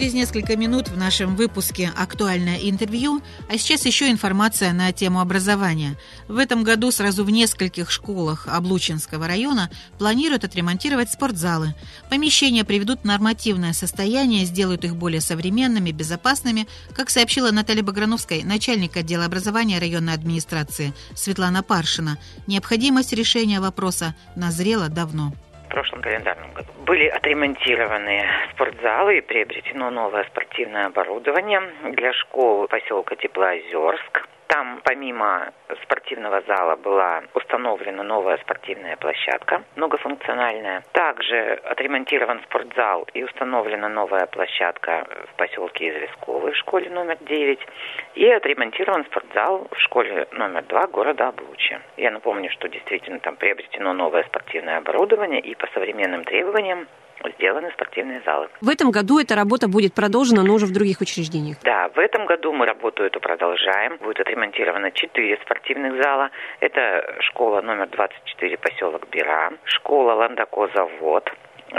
[0.00, 5.98] Через несколько минут в нашем выпуске «Актуальное интервью», а сейчас еще информация на тему образования.
[6.26, 11.74] В этом году сразу в нескольких школах Облучинского района планируют отремонтировать спортзалы.
[12.08, 18.96] Помещения приведут в нормативное состояние, сделают их более современными, безопасными, как сообщила Наталья Баграновская, начальник
[18.96, 22.16] отдела образования районной администрации Светлана Паршина.
[22.46, 25.34] Необходимость решения вопроса назрела давно
[25.70, 26.68] прошлом календарном году.
[26.84, 34.19] Были отремонтированы спортзалы и приобретено новое спортивное оборудование для школ поселка Теплоозерск.
[34.84, 40.82] Помимо спортивного зала была установлена новая спортивная площадка, многофункциональная.
[40.92, 47.58] Также отремонтирован спортзал и установлена новая площадка в поселке Известковой в школе номер 9.
[48.14, 51.80] И отремонтирован спортзал в школе номер 2 города Облучья.
[51.96, 56.88] Я напомню, что действительно там приобретено новое спортивное оборудование и по современным требованиям
[57.36, 58.48] сделаны спортивные залы.
[58.60, 61.56] В этом году эта работа будет продолжена, но уже в других учреждениях?
[61.62, 63.96] Да, в этом году мы работу эту продолжаем.
[63.98, 66.30] Будет отремонтировано четыре спортивных зала.
[66.60, 71.30] Это школа номер 24, поселок Бира, школа Ландако завод,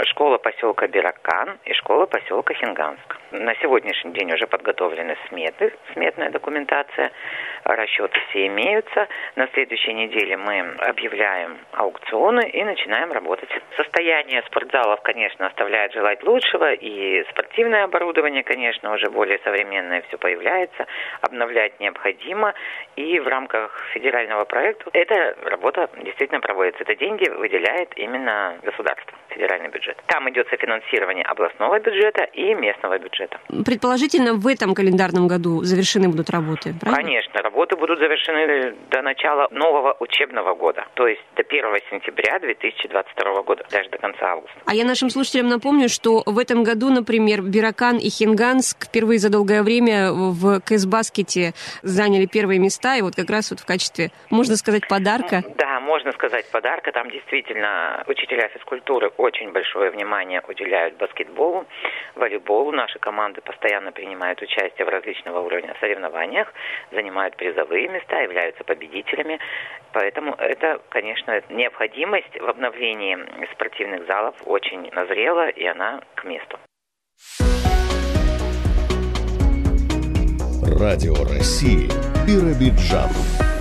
[0.06, 3.18] школа поселка Биракан и школа поселка Хинганск.
[3.30, 7.12] На сегодняшний день уже подготовлены сметы, сметная документация,
[7.64, 9.08] расчеты все имеются.
[9.36, 13.48] На следующей неделе мы объявляем аукционы и начинаем работать.
[13.76, 20.86] Состояние спортзалов, конечно, оставляет желать лучшего, и спортивное оборудование, конечно, уже более современное все появляется,
[21.20, 22.54] обновлять необходимо,
[22.96, 26.82] и в рамках федерального проекта эта работа действительно проводится.
[26.82, 29.81] Это деньги выделяет именно государство, федеральный бюджет.
[30.06, 33.38] Там идет софинансирование областного бюджета и местного бюджета.
[33.64, 37.02] Предположительно, в этом календарном году завершены будут работы, правильно?
[37.02, 43.42] Конечно, работы будут завершены до начала нового учебного года, то есть до 1 сентября 2022
[43.42, 44.56] года, даже до конца августа.
[44.66, 49.30] А я нашим слушателям напомню, что в этом году, например, Биракан и Хинганск впервые за
[49.30, 54.56] долгое время в КС-баскете заняли первые места, и вот как раз вот в качестве, можно
[54.56, 55.42] сказать, подарка.
[55.56, 56.92] Да, можно сказать, подарка.
[56.92, 61.66] Там действительно учителя физкультуры очень большое внимание уделяют баскетболу,
[62.14, 62.72] волейболу.
[62.72, 66.52] Наши команды постоянно принимают участие в различного уровня соревнованиях,
[66.92, 69.38] занимают призовые места, являются победителями.
[69.92, 73.18] Поэтому это, конечно, необходимость в обновлении
[73.52, 76.58] спортивных залов очень назрела, и она к месту.
[80.80, 81.88] Радио России
[82.26, 83.51] Биробиджан.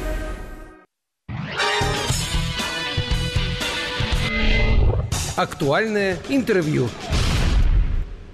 [5.42, 6.88] Актуальное интервью.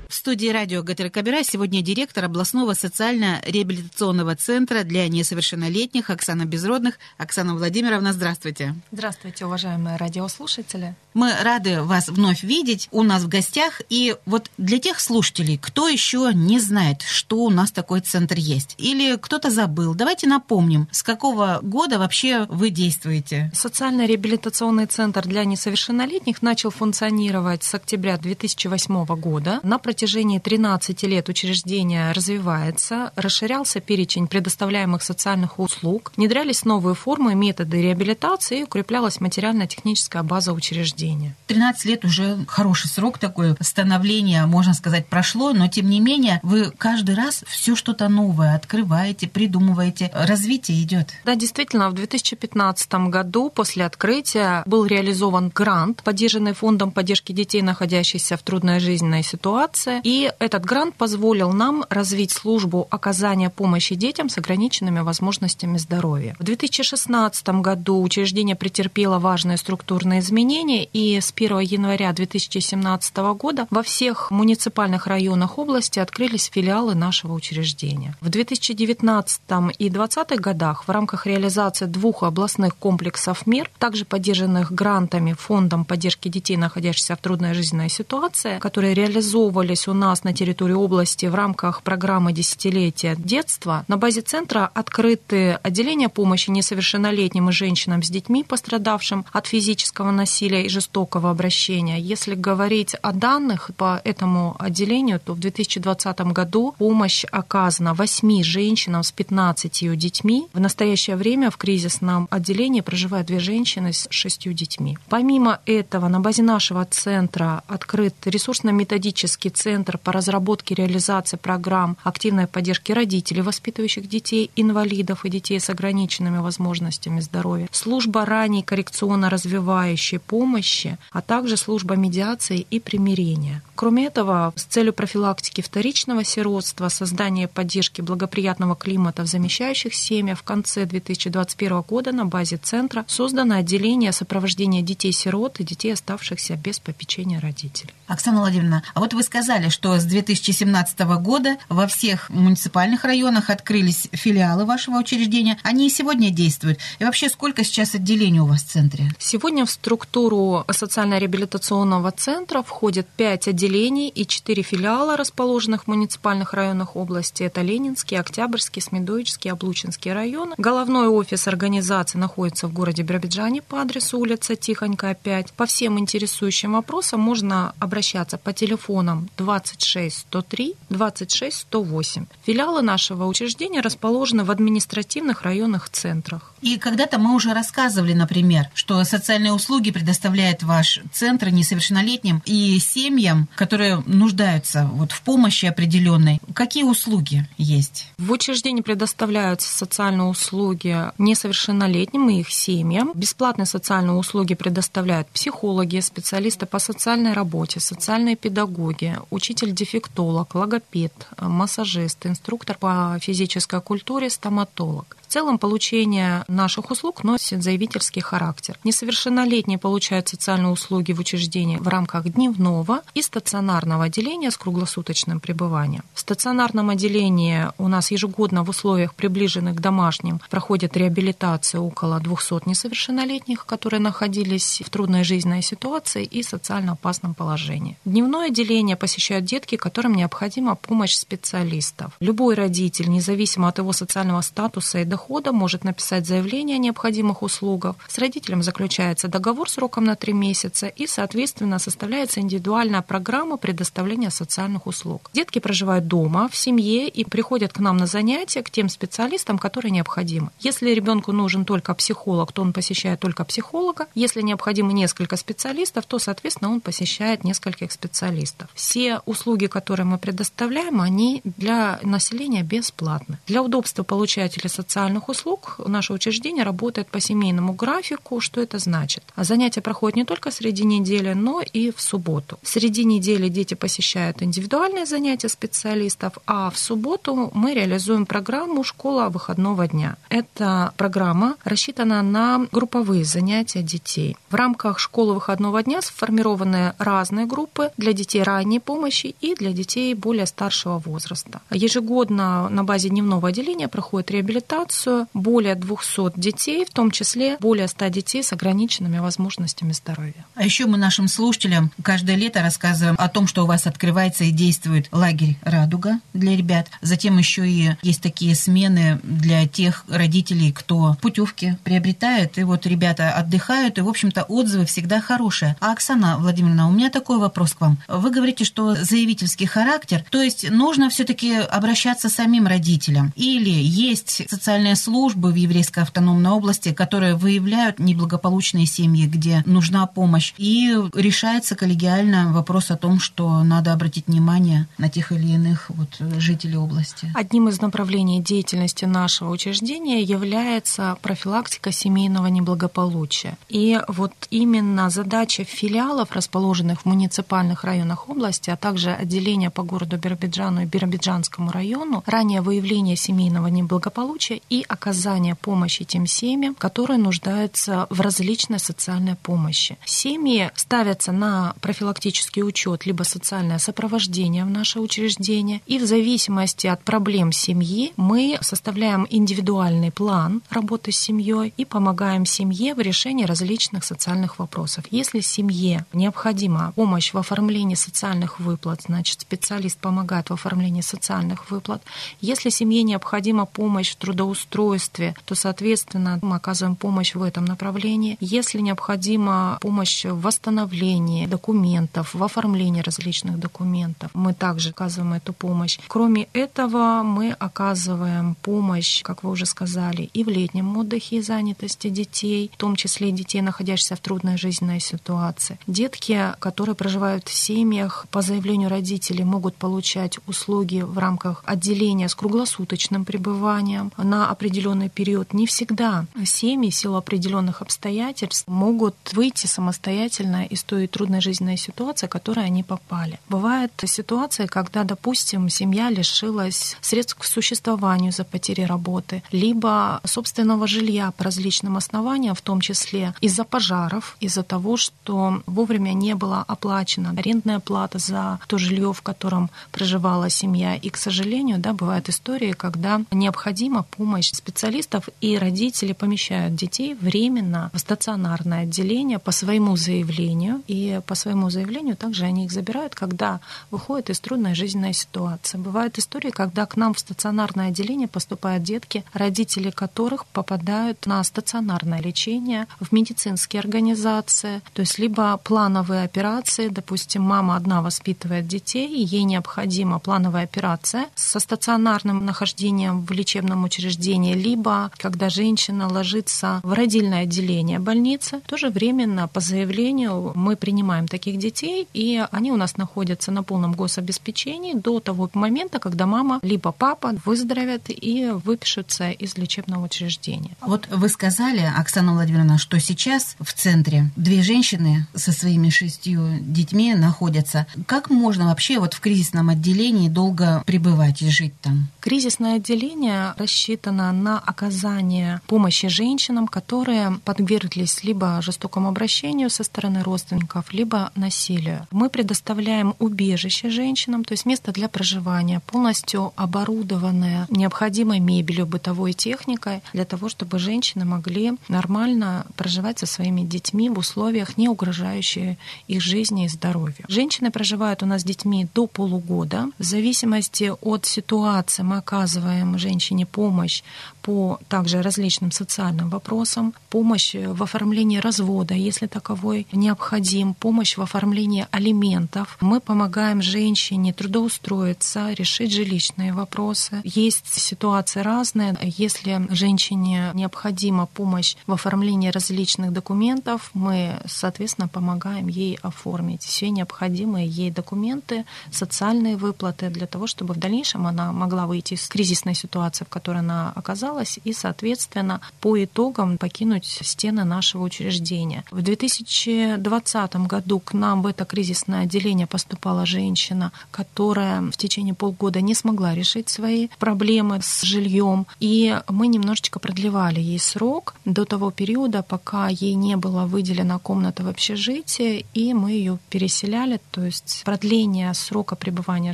[0.09, 6.97] В студии радио ГТРКБРА сегодня директор областного социально-реабилитационного центра для несовершеннолетних Оксана Безродных.
[7.17, 8.73] Оксана Владимировна, здравствуйте.
[8.93, 10.95] Здравствуйте, уважаемые радиослушатели.
[11.13, 13.81] Мы рады вас вновь видеть у нас в гостях.
[13.89, 18.75] И вот для тех слушателей, кто еще не знает, что у нас такой центр есть,
[18.77, 23.51] или кто-то забыл, давайте напомним, с какого года вообще вы действуете?
[23.53, 29.59] Социально-реабилитационный центр для несовершеннолетних начал функционировать с октября 2008 года.
[29.63, 37.35] На протяжении 13 лет учреждение развивается, расширялся перечень предоставляемых социальных услуг, внедрялись новые формы и
[37.35, 41.35] методы реабилитации и укреплялась материально-техническая база учреждения.
[41.47, 46.71] 13 лет уже хороший срок такой становления, можно сказать, прошло, но тем не менее вы
[46.71, 51.13] каждый раз все что-то новое открываете, придумываете, развитие идет.
[51.25, 58.37] Да, действительно, в 2015 году после открытия был реализован грант, поддержанный фондом поддержки детей, находящихся
[58.37, 59.86] в трудной жизненной ситуации.
[60.03, 66.35] И этот грант позволил нам развить службу оказания помощи детям с ограниченными возможностями здоровья.
[66.39, 73.83] В 2016 году учреждение претерпело важные структурные изменения, и с 1 января 2017 года во
[73.83, 78.15] всех муниципальных районах области открылись филиалы нашего учреждения.
[78.21, 79.41] В 2019
[79.77, 86.27] и 2020 годах в рамках реализации двух областных комплексов МИР, также поддержанных грантами Фондом поддержки
[86.27, 91.83] детей, находящихся в трудной жизненной ситуации, которые реализовывались у нас на территории области в рамках
[91.83, 99.25] программы десятилетия детства, на базе центра открыты отделения помощи несовершеннолетним и женщинам с детьми, пострадавшим
[99.33, 101.99] от физического насилия и жестокого обращения.
[101.99, 109.03] Если говорить о данных по этому отделению, то в 2020 году помощь оказана 8 женщинам
[109.03, 110.47] с 15 детьми.
[110.53, 114.97] В настоящее время в кризисном отделении проживают две женщины с 6 детьми.
[115.09, 119.66] Помимо этого, на базе нашего центра открыт ресурсно-методический центр
[119.97, 126.37] по разработке и реализации программ активной поддержки родителей, воспитывающих детей, инвалидов и детей с ограниченными
[126.37, 127.67] возможностями здоровья.
[127.71, 133.61] Служба ранней коррекционно-развивающей помощи а также служба медиации и примирения.
[133.75, 140.43] Кроме этого, с целью профилактики вторичного сиротства, создания поддержки благоприятного климата в замещающих семьях в
[140.43, 147.39] конце 2021 года на базе центра создано отделение сопровождения детей-сирот и детей, оставшихся без попечения
[147.39, 147.93] родителей.
[148.07, 154.07] Оксана Владимировна, а вот вы сказали, что с 2017 года во всех муниципальных районах открылись
[154.11, 155.57] филиалы вашего учреждения.
[155.63, 156.79] Они и сегодня действуют.
[156.99, 159.09] И вообще, сколько сейчас отделений у вас в центре?
[159.19, 166.95] Сегодня в структуру социально-реабилитационного центра входит 5 отделений и 4 филиала, расположенных в муниципальных районах
[166.95, 167.43] области.
[167.43, 170.55] Это Ленинский, Октябрьский, Смедовический, Облучинский районы.
[170.57, 175.53] Головной офис организации находится в городе Биробиджане по адресу улица Тихонькая, 5.
[175.53, 182.25] По всем интересующим вопросам можно обращаться по телефонам 26 103 26 108.
[182.45, 186.53] Филиалы нашего учреждения расположены в административных районных центрах.
[186.61, 193.47] И когда-то мы уже рассказывали, например, что социальные услуги предоставляет ваш центр несовершеннолетним и семьям
[193.55, 196.39] которые нуждаются вот в помощи определенной.
[196.53, 198.07] Какие услуги есть?
[198.17, 203.11] В учреждении предоставляются социальные услуги несовершеннолетним и их семьям.
[203.13, 212.77] Бесплатные социальные услуги предоставляют психологи, специалисты по социальной работе, социальные педагоги, учитель-дефектолог, логопед, массажист, инструктор
[212.77, 215.15] по физической культуре, стоматолог.
[215.27, 218.79] В целом получение наших услуг носит заявительский характер.
[218.85, 226.03] Несовершеннолетние получают социальные услуги в учреждении в рамках дневного и стационарного отделения с круглосуточным пребыванием.
[226.13, 232.65] В стационарном отделении у нас ежегодно в условиях, приближенных к домашним, проходит реабилитация около 200
[232.65, 237.97] несовершеннолетних, которые находились в трудной жизненной ситуации и социально опасном положении.
[238.05, 242.13] Дневное отделение посещают детки, которым необходима помощь специалистов.
[242.21, 247.41] Любой родитель, независимо от его социального статуса и дохода, дохода может написать заявление о необходимых
[247.41, 247.95] услугах.
[248.07, 254.85] С родителем заключается договор сроком на три месяца и, соответственно, составляется индивидуальная программа предоставления социальных
[254.85, 255.31] услуг.
[255.33, 259.89] Детки проживают дома, в семье и приходят к нам на занятия к тем специалистам, которые
[259.89, 260.51] необходимы.
[260.59, 264.05] Если ребенку нужен только психолог, то он посещает только психолога.
[264.13, 268.69] Если необходимо несколько специалистов, то, соответственно, он посещает нескольких специалистов.
[268.75, 273.39] Все услуги, которые мы предоставляем, они для населения бесплатны.
[273.47, 278.41] Для удобства получателей социальных социальных услуг наше учреждение работает по семейному графику.
[278.41, 279.23] Что это значит?
[279.35, 282.57] А занятия проходят не только среди недели, но и в субботу.
[282.63, 289.87] Среди недели дети посещают индивидуальные занятия специалистов, а в субботу мы реализуем программу «Школа выходного
[289.87, 290.17] дня».
[290.29, 294.35] Эта программа рассчитана на групповые занятия детей.
[294.49, 300.13] В рамках школы выходного дня сформированы разные группы для детей ранней помощи и для детей
[300.15, 301.61] более старшего возраста.
[301.71, 307.87] Ежегодно на базе дневного отделения проходит реабилитация вакцинацию более 200 детей, в том числе более
[307.87, 310.45] 100 детей с ограниченными возможностями здоровья.
[310.55, 314.51] А еще мы нашим слушателям каждое лето рассказываем о том, что у вас открывается и
[314.51, 316.87] действует лагерь «Радуга» для ребят.
[317.01, 322.57] Затем еще и есть такие смены для тех родителей, кто путевки приобретает.
[322.57, 325.75] И вот ребята отдыхают, и, в общем-то, отзывы всегда хорошие.
[325.79, 327.97] А, Оксана Владимировна, у меня такой вопрос к вам.
[328.07, 333.33] Вы говорите, что заявительский характер, то есть нужно все-таки обращаться самим родителям.
[333.35, 340.05] Или есть социальные социальные службы в еврейской автономной области, которые выявляют неблагополучные семьи, где нужна
[340.07, 340.53] помощь.
[340.57, 346.09] И решается коллегиально вопрос о том, что надо обратить внимание на тех или иных вот
[346.39, 347.31] жителей области.
[347.35, 353.57] Одним из направлений деятельности нашего учреждения является профилактика семейного неблагополучия.
[353.69, 360.17] И вот именно задача филиалов, расположенных в муниципальных районах области, а также отделения по городу
[360.17, 368.07] Биробиджану и Биробиджанскому району, ранее выявление семейного неблагополучия и оказание помощи тем семьям, которые нуждаются
[368.09, 369.97] в различной социальной помощи.
[370.05, 377.03] Семьи ставятся на профилактический учет либо социальное сопровождение в наше учреждение, и в зависимости от
[377.03, 384.03] проблем семьи мы составляем индивидуальный план работы с семьей и помогаем семье в решении различных
[384.03, 385.05] социальных вопросов.
[385.11, 392.01] Если семье необходима помощь в оформлении социальных выплат, значит специалист помогает в оформлении социальных выплат.
[392.41, 398.37] Если семье необходима помощь в трудоустройстве, трудоустройстве, то, соответственно, мы оказываем помощь в этом направлении.
[398.39, 405.99] Если необходима помощь в восстановлении документов, в оформлении различных документов, мы также оказываем эту помощь.
[406.07, 412.09] Кроме этого, мы оказываем помощь, как вы уже сказали, и в летнем отдыхе и занятости
[412.09, 415.79] детей, в том числе детей, находящихся в трудной жизненной ситуации.
[415.87, 422.35] Детки, которые проживают в семьях, по заявлению родителей могут получать услуги в рамках отделения с
[422.35, 425.53] круглосуточным пребыванием на определенный период.
[425.53, 432.25] Не всегда семьи в силу определенных обстоятельств могут выйти самостоятельно из той трудной жизненной ситуации,
[432.25, 433.39] в которой они попали.
[433.49, 441.31] Бывают ситуации, когда, допустим, семья лишилась средств к существованию за потери работы, либо собственного жилья
[441.31, 447.33] по различным основаниям, в том числе из-за пожаров, из-за того, что вовремя не была оплачена
[447.37, 450.95] арендная плата за то жилье, в котором проживала семья.
[450.95, 457.15] И, к сожалению, да, бывают истории, когда необходима помощь помощь специалистов, и родители помещают детей
[457.15, 460.81] временно в стационарное отделение по своему заявлению.
[460.87, 463.59] И по своему заявлению также они их забирают, когда
[463.91, 465.77] выходят из трудной жизненной ситуации.
[465.77, 472.21] Бывают истории, когда к нам в стационарное отделение поступают детки, родители которых попадают на стационарное
[472.21, 479.23] лечение в медицинские организации, то есть либо плановые операции, допустим, мама одна воспитывает детей, и
[479.23, 486.81] ей необходима плановая операция со стационарным нахождением в лечебном учреждении, учреждении, либо когда женщина ложится
[486.83, 492.75] в родильное отделение больницы, тоже временно по заявлению мы принимаем таких детей, и они у
[492.75, 499.31] нас находятся на полном гособеспечении до того момента, когда мама либо папа выздоровят и выпишутся
[499.31, 500.75] из лечебного учреждения.
[500.81, 507.15] Вот вы сказали, Оксана Владимировна, что сейчас в центре две женщины со своими шестью детьми
[507.15, 507.85] находятся.
[508.05, 512.07] Как можно вообще вот в кризисном отделении долго пребывать и жить там?
[512.19, 520.93] Кризисное отделение рассчитано на оказание помощи женщинам, которые подверглись либо жестокому обращению со стороны родственников,
[520.93, 522.07] либо насилию.
[522.11, 530.01] Мы предоставляем убежище женщинам, то есть место для проживания, полностью оборудованное необходимой мебелью, бытовой техникой,
[530.13, 536.21] для того, чтобы женщины могли нормально проживать со своими детьми в условиях, не угрожающие их
[536.21, 537.25] жизни и здоровью.
[537.27, 539.89] Женщины проживают у нас с детьми до полугода.
[539.97, 544.03] В зависимости от ситуации мы оказываем женщине помощь
[544.41, 551.87] по также различным социальным вопросам, помощь в оформлении развода, если таковой необходим, помощь в оформлении
[551.91, 552.77] алиментов.
[552.81, 557.21] Мы помогаем женщине трудоустроиться, решить жилищные вопросы.
[557.23, 558.97] Есть ситуации разные.
[559.01, 567.67] Если женщине необходима помощь в оформлении различных документов, мы, соответственно, помогаем ей оформить все необходимые
[567.67, 573.25] ей документы, социальные выплаты для того, чтобы в дальнейшем она могла выйти из кризисной ситуации,
[573.25, 578.83] в которой она оказалась, и, соответственно, по итогам покинуть стены нашего учреждения.
[578.91, 585.81] В 2020 году к нам в это кризисное отделение поступала женщина, которая в течение полгода
[585.81, 591.91] не смогла решить свои проблемы с жильем, и мы немножечко продлевали ей срок до того
[591.91, 597.81] периода, пока ей не была выделена комната в общежитии, и мы ее переселяли, то есть
[597.85, 599.53] продление срока пребывания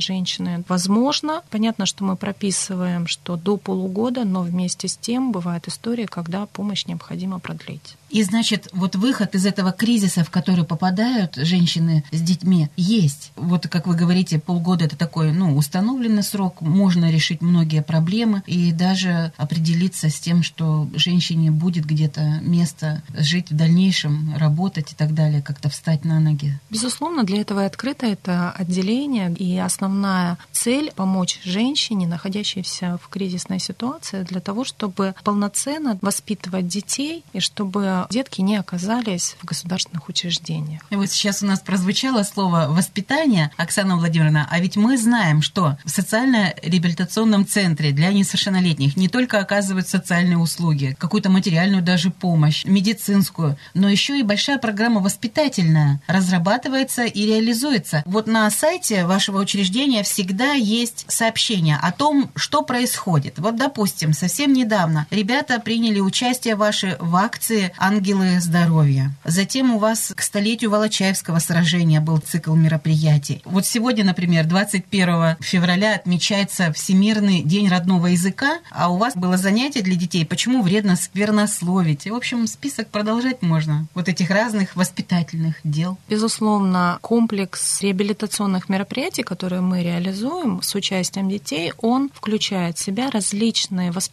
[0.00, 1.42] женщины возможно.
[1.50, 6.86] Понятно, что мы прописываем, что до полугода, но вместе с тем бывает история, когда помощь
[6.86, 7.96] необходимо продлить.
[8.10, 13.32] И значит, вот выход из этого кризиса, в который попадают женщины с детьми, есть.
[13.36, 18.72] Вот, как вы говорите, полгода это такой, ну, установленный срок, можно решить многие проблемы и
[18.72, 25.14] даже определиться с тем, что женщине будет где-то место жить в дальнейшем, работать и так
[25.14, 26.58] далее, как-то встать на ноги.
[26.70, 33.58] Безусловно, для этого и открыто это отделение, и основная цель— помочь женщине, находящейся в кризисной
[33.58, 40.82] ситуации, для того, чтобы полноценно воспитывать детей и чтобы детки не оказались в государственных учреждениях.
[40.90, 45.76] И вот сейчас у нас прозвучало слово «воспитание», Оксана Владимировна, а ведь мы знаем, что
[45.84, 53.56] в социально-реабилитационном центре для несовершеннолетних не только оказывают социальные услуги, какую-то материальную даже помощь, медицинскую,
[53.74, 58.02] но еще и большая программа воспитательная разрабатывается и реализуется.
[58.06, 63.38] Вот на сайте вашего учреждения всегда есть сообщение о том, что происходит.
[63.38, 69.12] Вот, допустим, совсем недавно ребята приняли участие ваши в акции «Ангелы здоровья».
[69.24, 73.42] Затем у вас к столетию Волочаевского сражения был цикл мероприятий.
[73.44, 79.82] Вот сегодня, например, 21 февраля отмечается Всемирный день родного языка, а у вас было занятие
[79.82, 82.06] для детей «Почему вредно сквернословить?».
[82.06, 83.86] И, в общем, список продолжать можно.
[83.94, 85.98] Вот этих разных воспитательных дел.
[86.08, 93.90] Безусловно, комплекс реабилитационных мероприятий, которые мы реализуем с участием детей, он включает в себя различные
[93.90, 94.03] воспитательные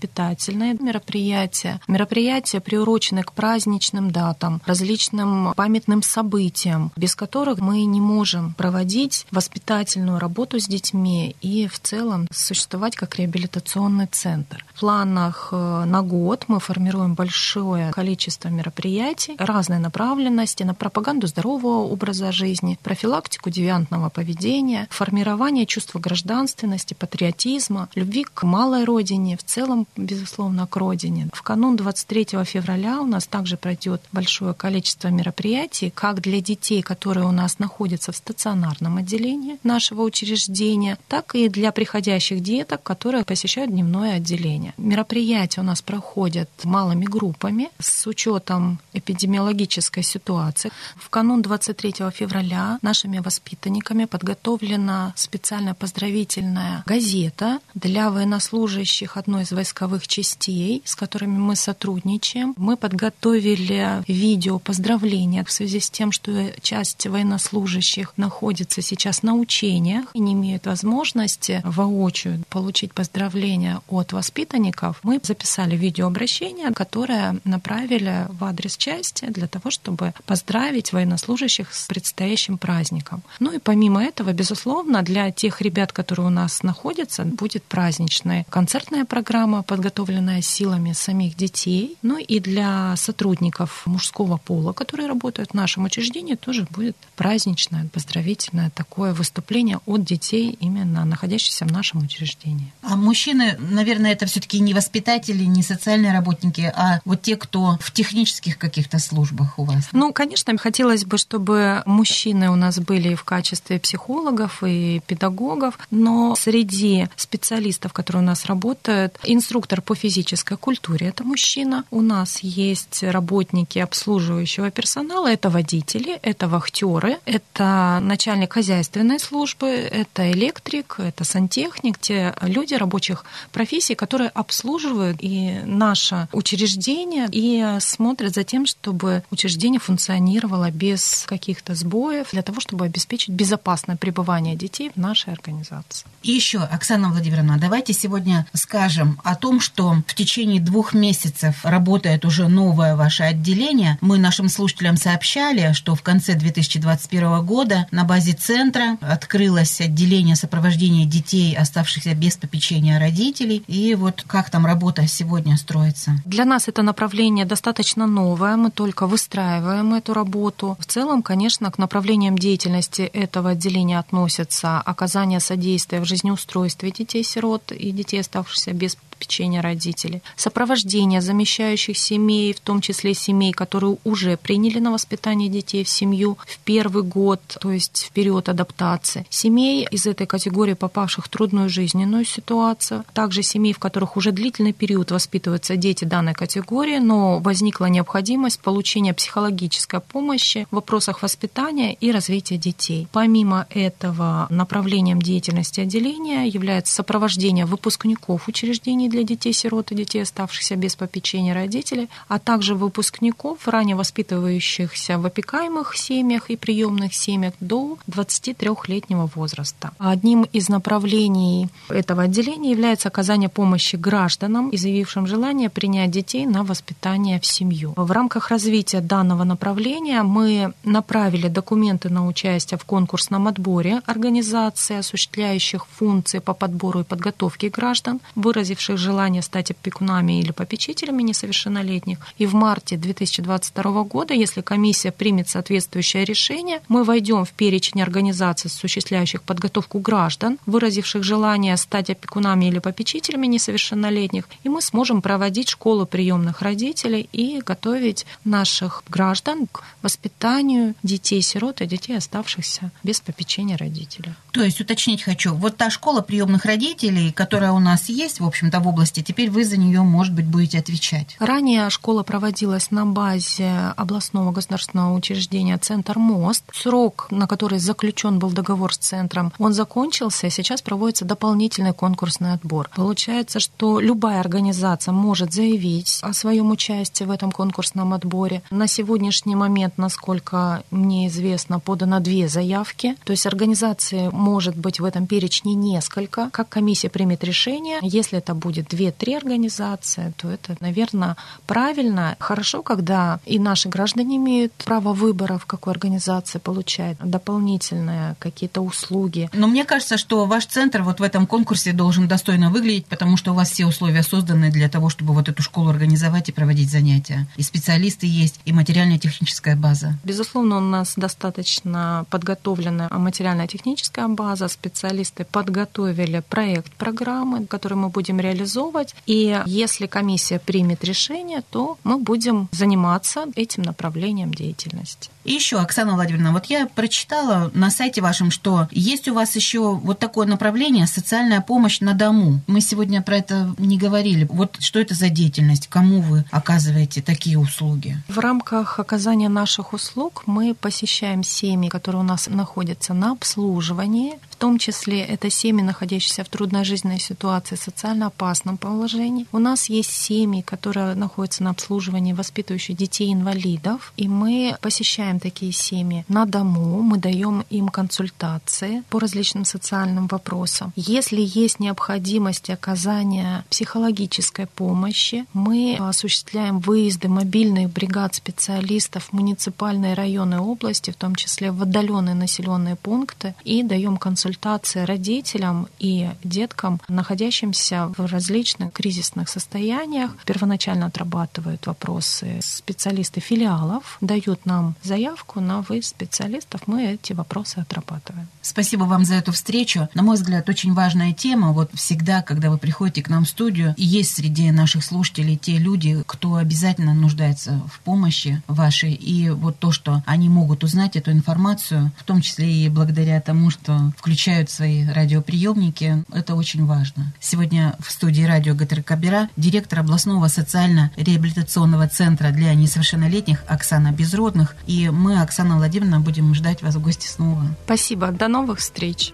[0.82, 9.26] мероприятия, мероприятия, приуроченные к праздничным датам, различным памятным событиям, без которых мы не можем проводить
[9.32, 14.66] воспитательную работу с детьми и в целом существовать как реабилитационный центр.
[14.74, 21.84] В планах э, на год мы формируем большое количество мероприятий разной направленности на пропаганду здорового
[21.88, 29.71] образа жизни, профилактику девиантного поведения, формирование чувства гражданственности, патриотизма, любви к малой родине, в целом,
[29.96, 31.30] безусловно, к родине.
[31.34, 37.26] В канун 23 февраля у нас также пройдет большое количество мероприятий, как для детей, которые
[37.26, 43.72] у нас находятся в стационарном отделении нашего учреждения, так и для приходящих деток, которые посещают
[43.72, 44.74] дневное отделение.
[44.78, 50.72] Мероприятия у нас проходят малыми группами с учетом эпидемиологической ситуации.
[50.96, 60.08] В канун 23 февраля нашими воспитанниками подготовлена специальная поздравительная газета для военнослужащих одной из войсковых
[60.08, 62.56] частей, с которыми мы сотрудничаем.
[62.58, 66.32] Мы подготовили видео поздравления в связи с тем, что
[66.62, 75.00] часть военнослужащих находится сейчас на учениях и не имеют возможности воочию получить поздравления от воспитанников.
[75.04, 82.58] Мы записали видеообращение, которое направили в адрес части для того, чтобы поздравить военнослужащих с предстоящим
[82.58, 83.22] праздником.
[83.40, 89.06] Ну и помимо этого, безусловно, для тех ребят, которые у нас находятся, будет праздничная концертная
[89.06, 91.98] программа программа, подготовленная силами самих детей.
[92.02, 98.70] Ну и для сотрудников мужского пола, которые работают в нашем учреждении, тоже будет праздничное, поздравительное
[98.70, 102.72] такое выступление от детей, именно находящихся в нашем учреждении.
[102.82, 107.92] А мужчины, наверное, это все-таки не воспитатели, не социальные работники, а вот те, кто в
[107.92, 109.90] технических каких-то службах у вас.
[109.92, 116.36] Ну, конечно, хотелось бы, чтобы мужчины у нас были в качестве психологов и педагогов, но
[116.36, 121.84] среди специалистов, которые у нас работают, инструктор по физической культуре– это мужчина.
[121.90, 130.32] У нас есть работники обслуживающего персонала, это водители, это вахтеры, это начальник хозяйственной службы, это
[130.32, 138.44] электрик, это сантехник, те люди рабочих профессий, которые обслуживают и наше учреждение и смотрят за
[138.44, 145.00] тем, чтобы учреждение функционировало без каких-то сбоев для того, чтобы обеспечить безопасное пребывание детей в
[145.00, 146.06] нашей организации.
[146.22, 152.26] И еще, Оксана Владимировна, давайте сегодня скажем о том, что в течение двух месяцев работает
[152.26, 153.98] уже новое ваше отделение.
[154.02, 161.06] Мы нашим слушателям сообщали, что в конце 2021 года на базе центра открылось отделение сопровождения
[161.06, 163.64] детей, оставшихся без попечения родителей.
[163.68, 166.12] И вот как там работа сегодня строится?
[166.26, 170.78] Для нас это направление достаточно новое, мы только выстраиваем эту работу.
[170.80, 177.92] В целом, конечно, к направлениям деятельности этого отделения относятся оказание содействия в жизнеустройстве детей-сирот и
[177.92, 184.80] детей, оставшихся без обеспечения родителей, сопровождение замещающих семей, в том числе семей, которые уже приняли
[184.80, 190.08] на воспитание детей в семью в первый год, то есть в период адаптации, семей из
[190.08, 195.76] этой категории, попавших в трудную жизненную ситуацию, также семей, в которых уже длительный период воспитываются
[195.76, 203.08] дети данной категории, но возникла необходимость получения психологической помощи в вопросах воспитания и развития детей.
[203.12, 210.96] Помимо этого, направлением деятельности отделения является сопровождение выпускников учреждений для детей-сирот и детей, оставшихся без
[210.96, 219.30] попечения родителей, а также выпускников, ранее воспитывающихся в опекаемых семьях и приемных семьях до 23-летнего
[219.36, 219.92] возраста.
[220.00, 227.40] Одним из направлений этого отделения является оказание помощи гражданам, изъявившим желание принять детей на воспитание
[227.40, 227.94] в семью.
[227.96, 235.86] В рамках развития данного направления мы направили документы на участие в конкурсном отборе организации, осуществляющих
[235.88, 242.20] функции по подбору и подготовке граждан, выразивших желание стать опекунами или попечителями несовершеннолетних.
[242.38, 248.70] И в марте 2022 года, если комиссия примет соответствующее решение, мы войдем в перечень организаций,
[248.70, 256.06] осуществляющих подготовку граждан, выразивших желание стать опекунами или попечителями несовершеннолетних, и мы сможем проводить школу
[256.06, 264.34] приемных родителей и готовить наших граждан к воспитанию детей-сирот и детей, оставшихся без попечения родителей.
[264.52, 268.80] То есть уточнить хочу, вот та школа приемных родителей, которая у нас есть, в общем-то,
[268.82, 271.36] в области, теперь вы за нее, может быть, будете отвечать.
[271.40, 276.64] Ранее школа проводилась на базе областного государственного учреждения «Центр МОСТ».
[276.74, 282.90] Срок, на который заключен был договор с центром, он закончился, сейчас проводится дополнительный конкурсный отбор.
[282.96, 288.62] Получается, что любая организация может заявить о своем участии в этом конкурсном отборе.
[288.72, 293.16] На сегодняшний момент, насколько мне известно, подано две заявки.
[293.24, 296.50] То есть организации может быть в этом перечне несколько.
[296.52, 301.36] Как комиссия примет решение, если это будет две-три организации, то это, наверное,
[301.68, 302.38] правильно.
[302.40, 309.50] Хорошо, когда и наши граждане имеют право выбора, в какой организации получать дополнительные какие-то услуги.
[309.54, 313.52] Но мне кажется, что ваш центр вот в этом конкурсе должен достойно выглядеть, потому что
[313.52, 317.48] у вас все условия созданы для того, чтобы вот эту школу организовать и проводить занятия.
[317.58, 320.18] И специалисты есть, и материально-техническая база.
[320.24, 324.68] Безусловно, у нас достаточно подготовленная материально-техническая база.
[324.68, 329.16] Специалисты подготовили проект программы, который мы будем реализовывать.
[329.26, 335.30] И если комиссия примет решение, то мы будем заниматься этим направлением деятельности.
[335.44, 339.96] И еще, Оксана Владимировна, вот я прочитала на сайте вашем, что есть у вас еще
[339.96, 342.62] вот такое направление социальная помощь на дому.
[342.68, 344.48] Мы сегодня про это не говорили.
[344.52, 345.88] Вот что это за деятельность?
[345.88, 348.18] Кому вы оказываете такие услуги?
[348.28, 354.34] В рамках оказания наших услуг мы посещаем семьи, которые у нас находятся на обслуживании.
[354.52, 359.46] В том числе это семьи, находящиеся в трудной жизненной ситуации, социально опасном положении.
[359.54, 364.14] У нас есть семьи, которые находятся на обслуживании, воспитывающие детей-инвалидов.
[364.18, 370.92] И мы посещаем такие семьи на дому, мы даем им консультации по различным социальным вопросам.
[370.98, 380.60] Если есть необходимость оказания психологической помощи, мы осуществляем выезды мобильных бригад специалистов в муниципальные районы
[380.60, 388.12] области, в том числе в отдаленные населенные пункты, и даем консультации родителям и деткам, находящимся
[388.18, 390.32] в различных кризисных состояниях.
[390.46, 398.48] Первоначально отрабатывают вопросы специалисты филиалов, дают нам заявку на выезд специалистов, мы эти вопросы отрабатываем.
[398.64, 400.10] Спасибо вам за эту встречу.
[400.16, 401.72] На мой взгляд, очень важная тема.
[401.72, 405.78] Вот всегда, когда вы приходите к нам в студию, и есть среди наших слушателей те
[405.78, 409.14] люди, кто обязательно нуждается в помощи вашей.
[409.14, 413.70] И вот то, что они могут узнать эту информацию, в том числе и благодаря тому,
[413.70, 417.34] что включают свои радиоприемники, это очень важно.
[417.40, 424.76] Сегодня в студии радио ГТРК Бера директор областного социально-реабилитационного центра для несовершеннолетних Оксана Безродных.
[424.88, 427.64] И мы, Оксана Владимировна, будем ждать вас в гости снова.
[427.86, 428.32] Спасибо.
[428.32, 429.34] До новых встреч.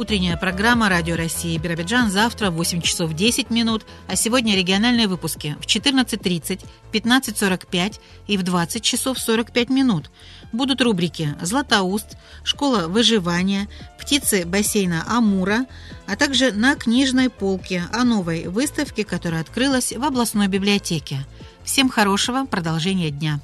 [0.00, 5.58] Утренняя программа «Радио России» Биробиджан завтра в 8 часов 10 минут, а сегодня региональные выпуски
[5.60, 10.10] в 14.30, 15.45 и в 20 часов 45 минут.
[10.52, 13.68] Будут рубрики «Златоуст», «Школа выживания»,
[14.00, 15.66] «Птицы бассейна Амура»,
[16.06, 21.18] а также «На книжной полке» о новой выставке, которая открылась в областной библиотеке.
[21.62, 23.38] Всем хорошего продолжения дня.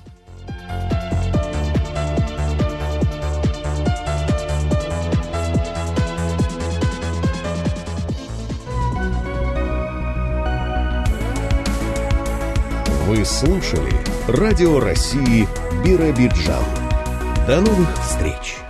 [13.07, 13.93] Вы слушали
[14.27, 15.47] Радио России
[15.85, 16.65] Биробиджан.
[17.47, 18.66] До новых встреч!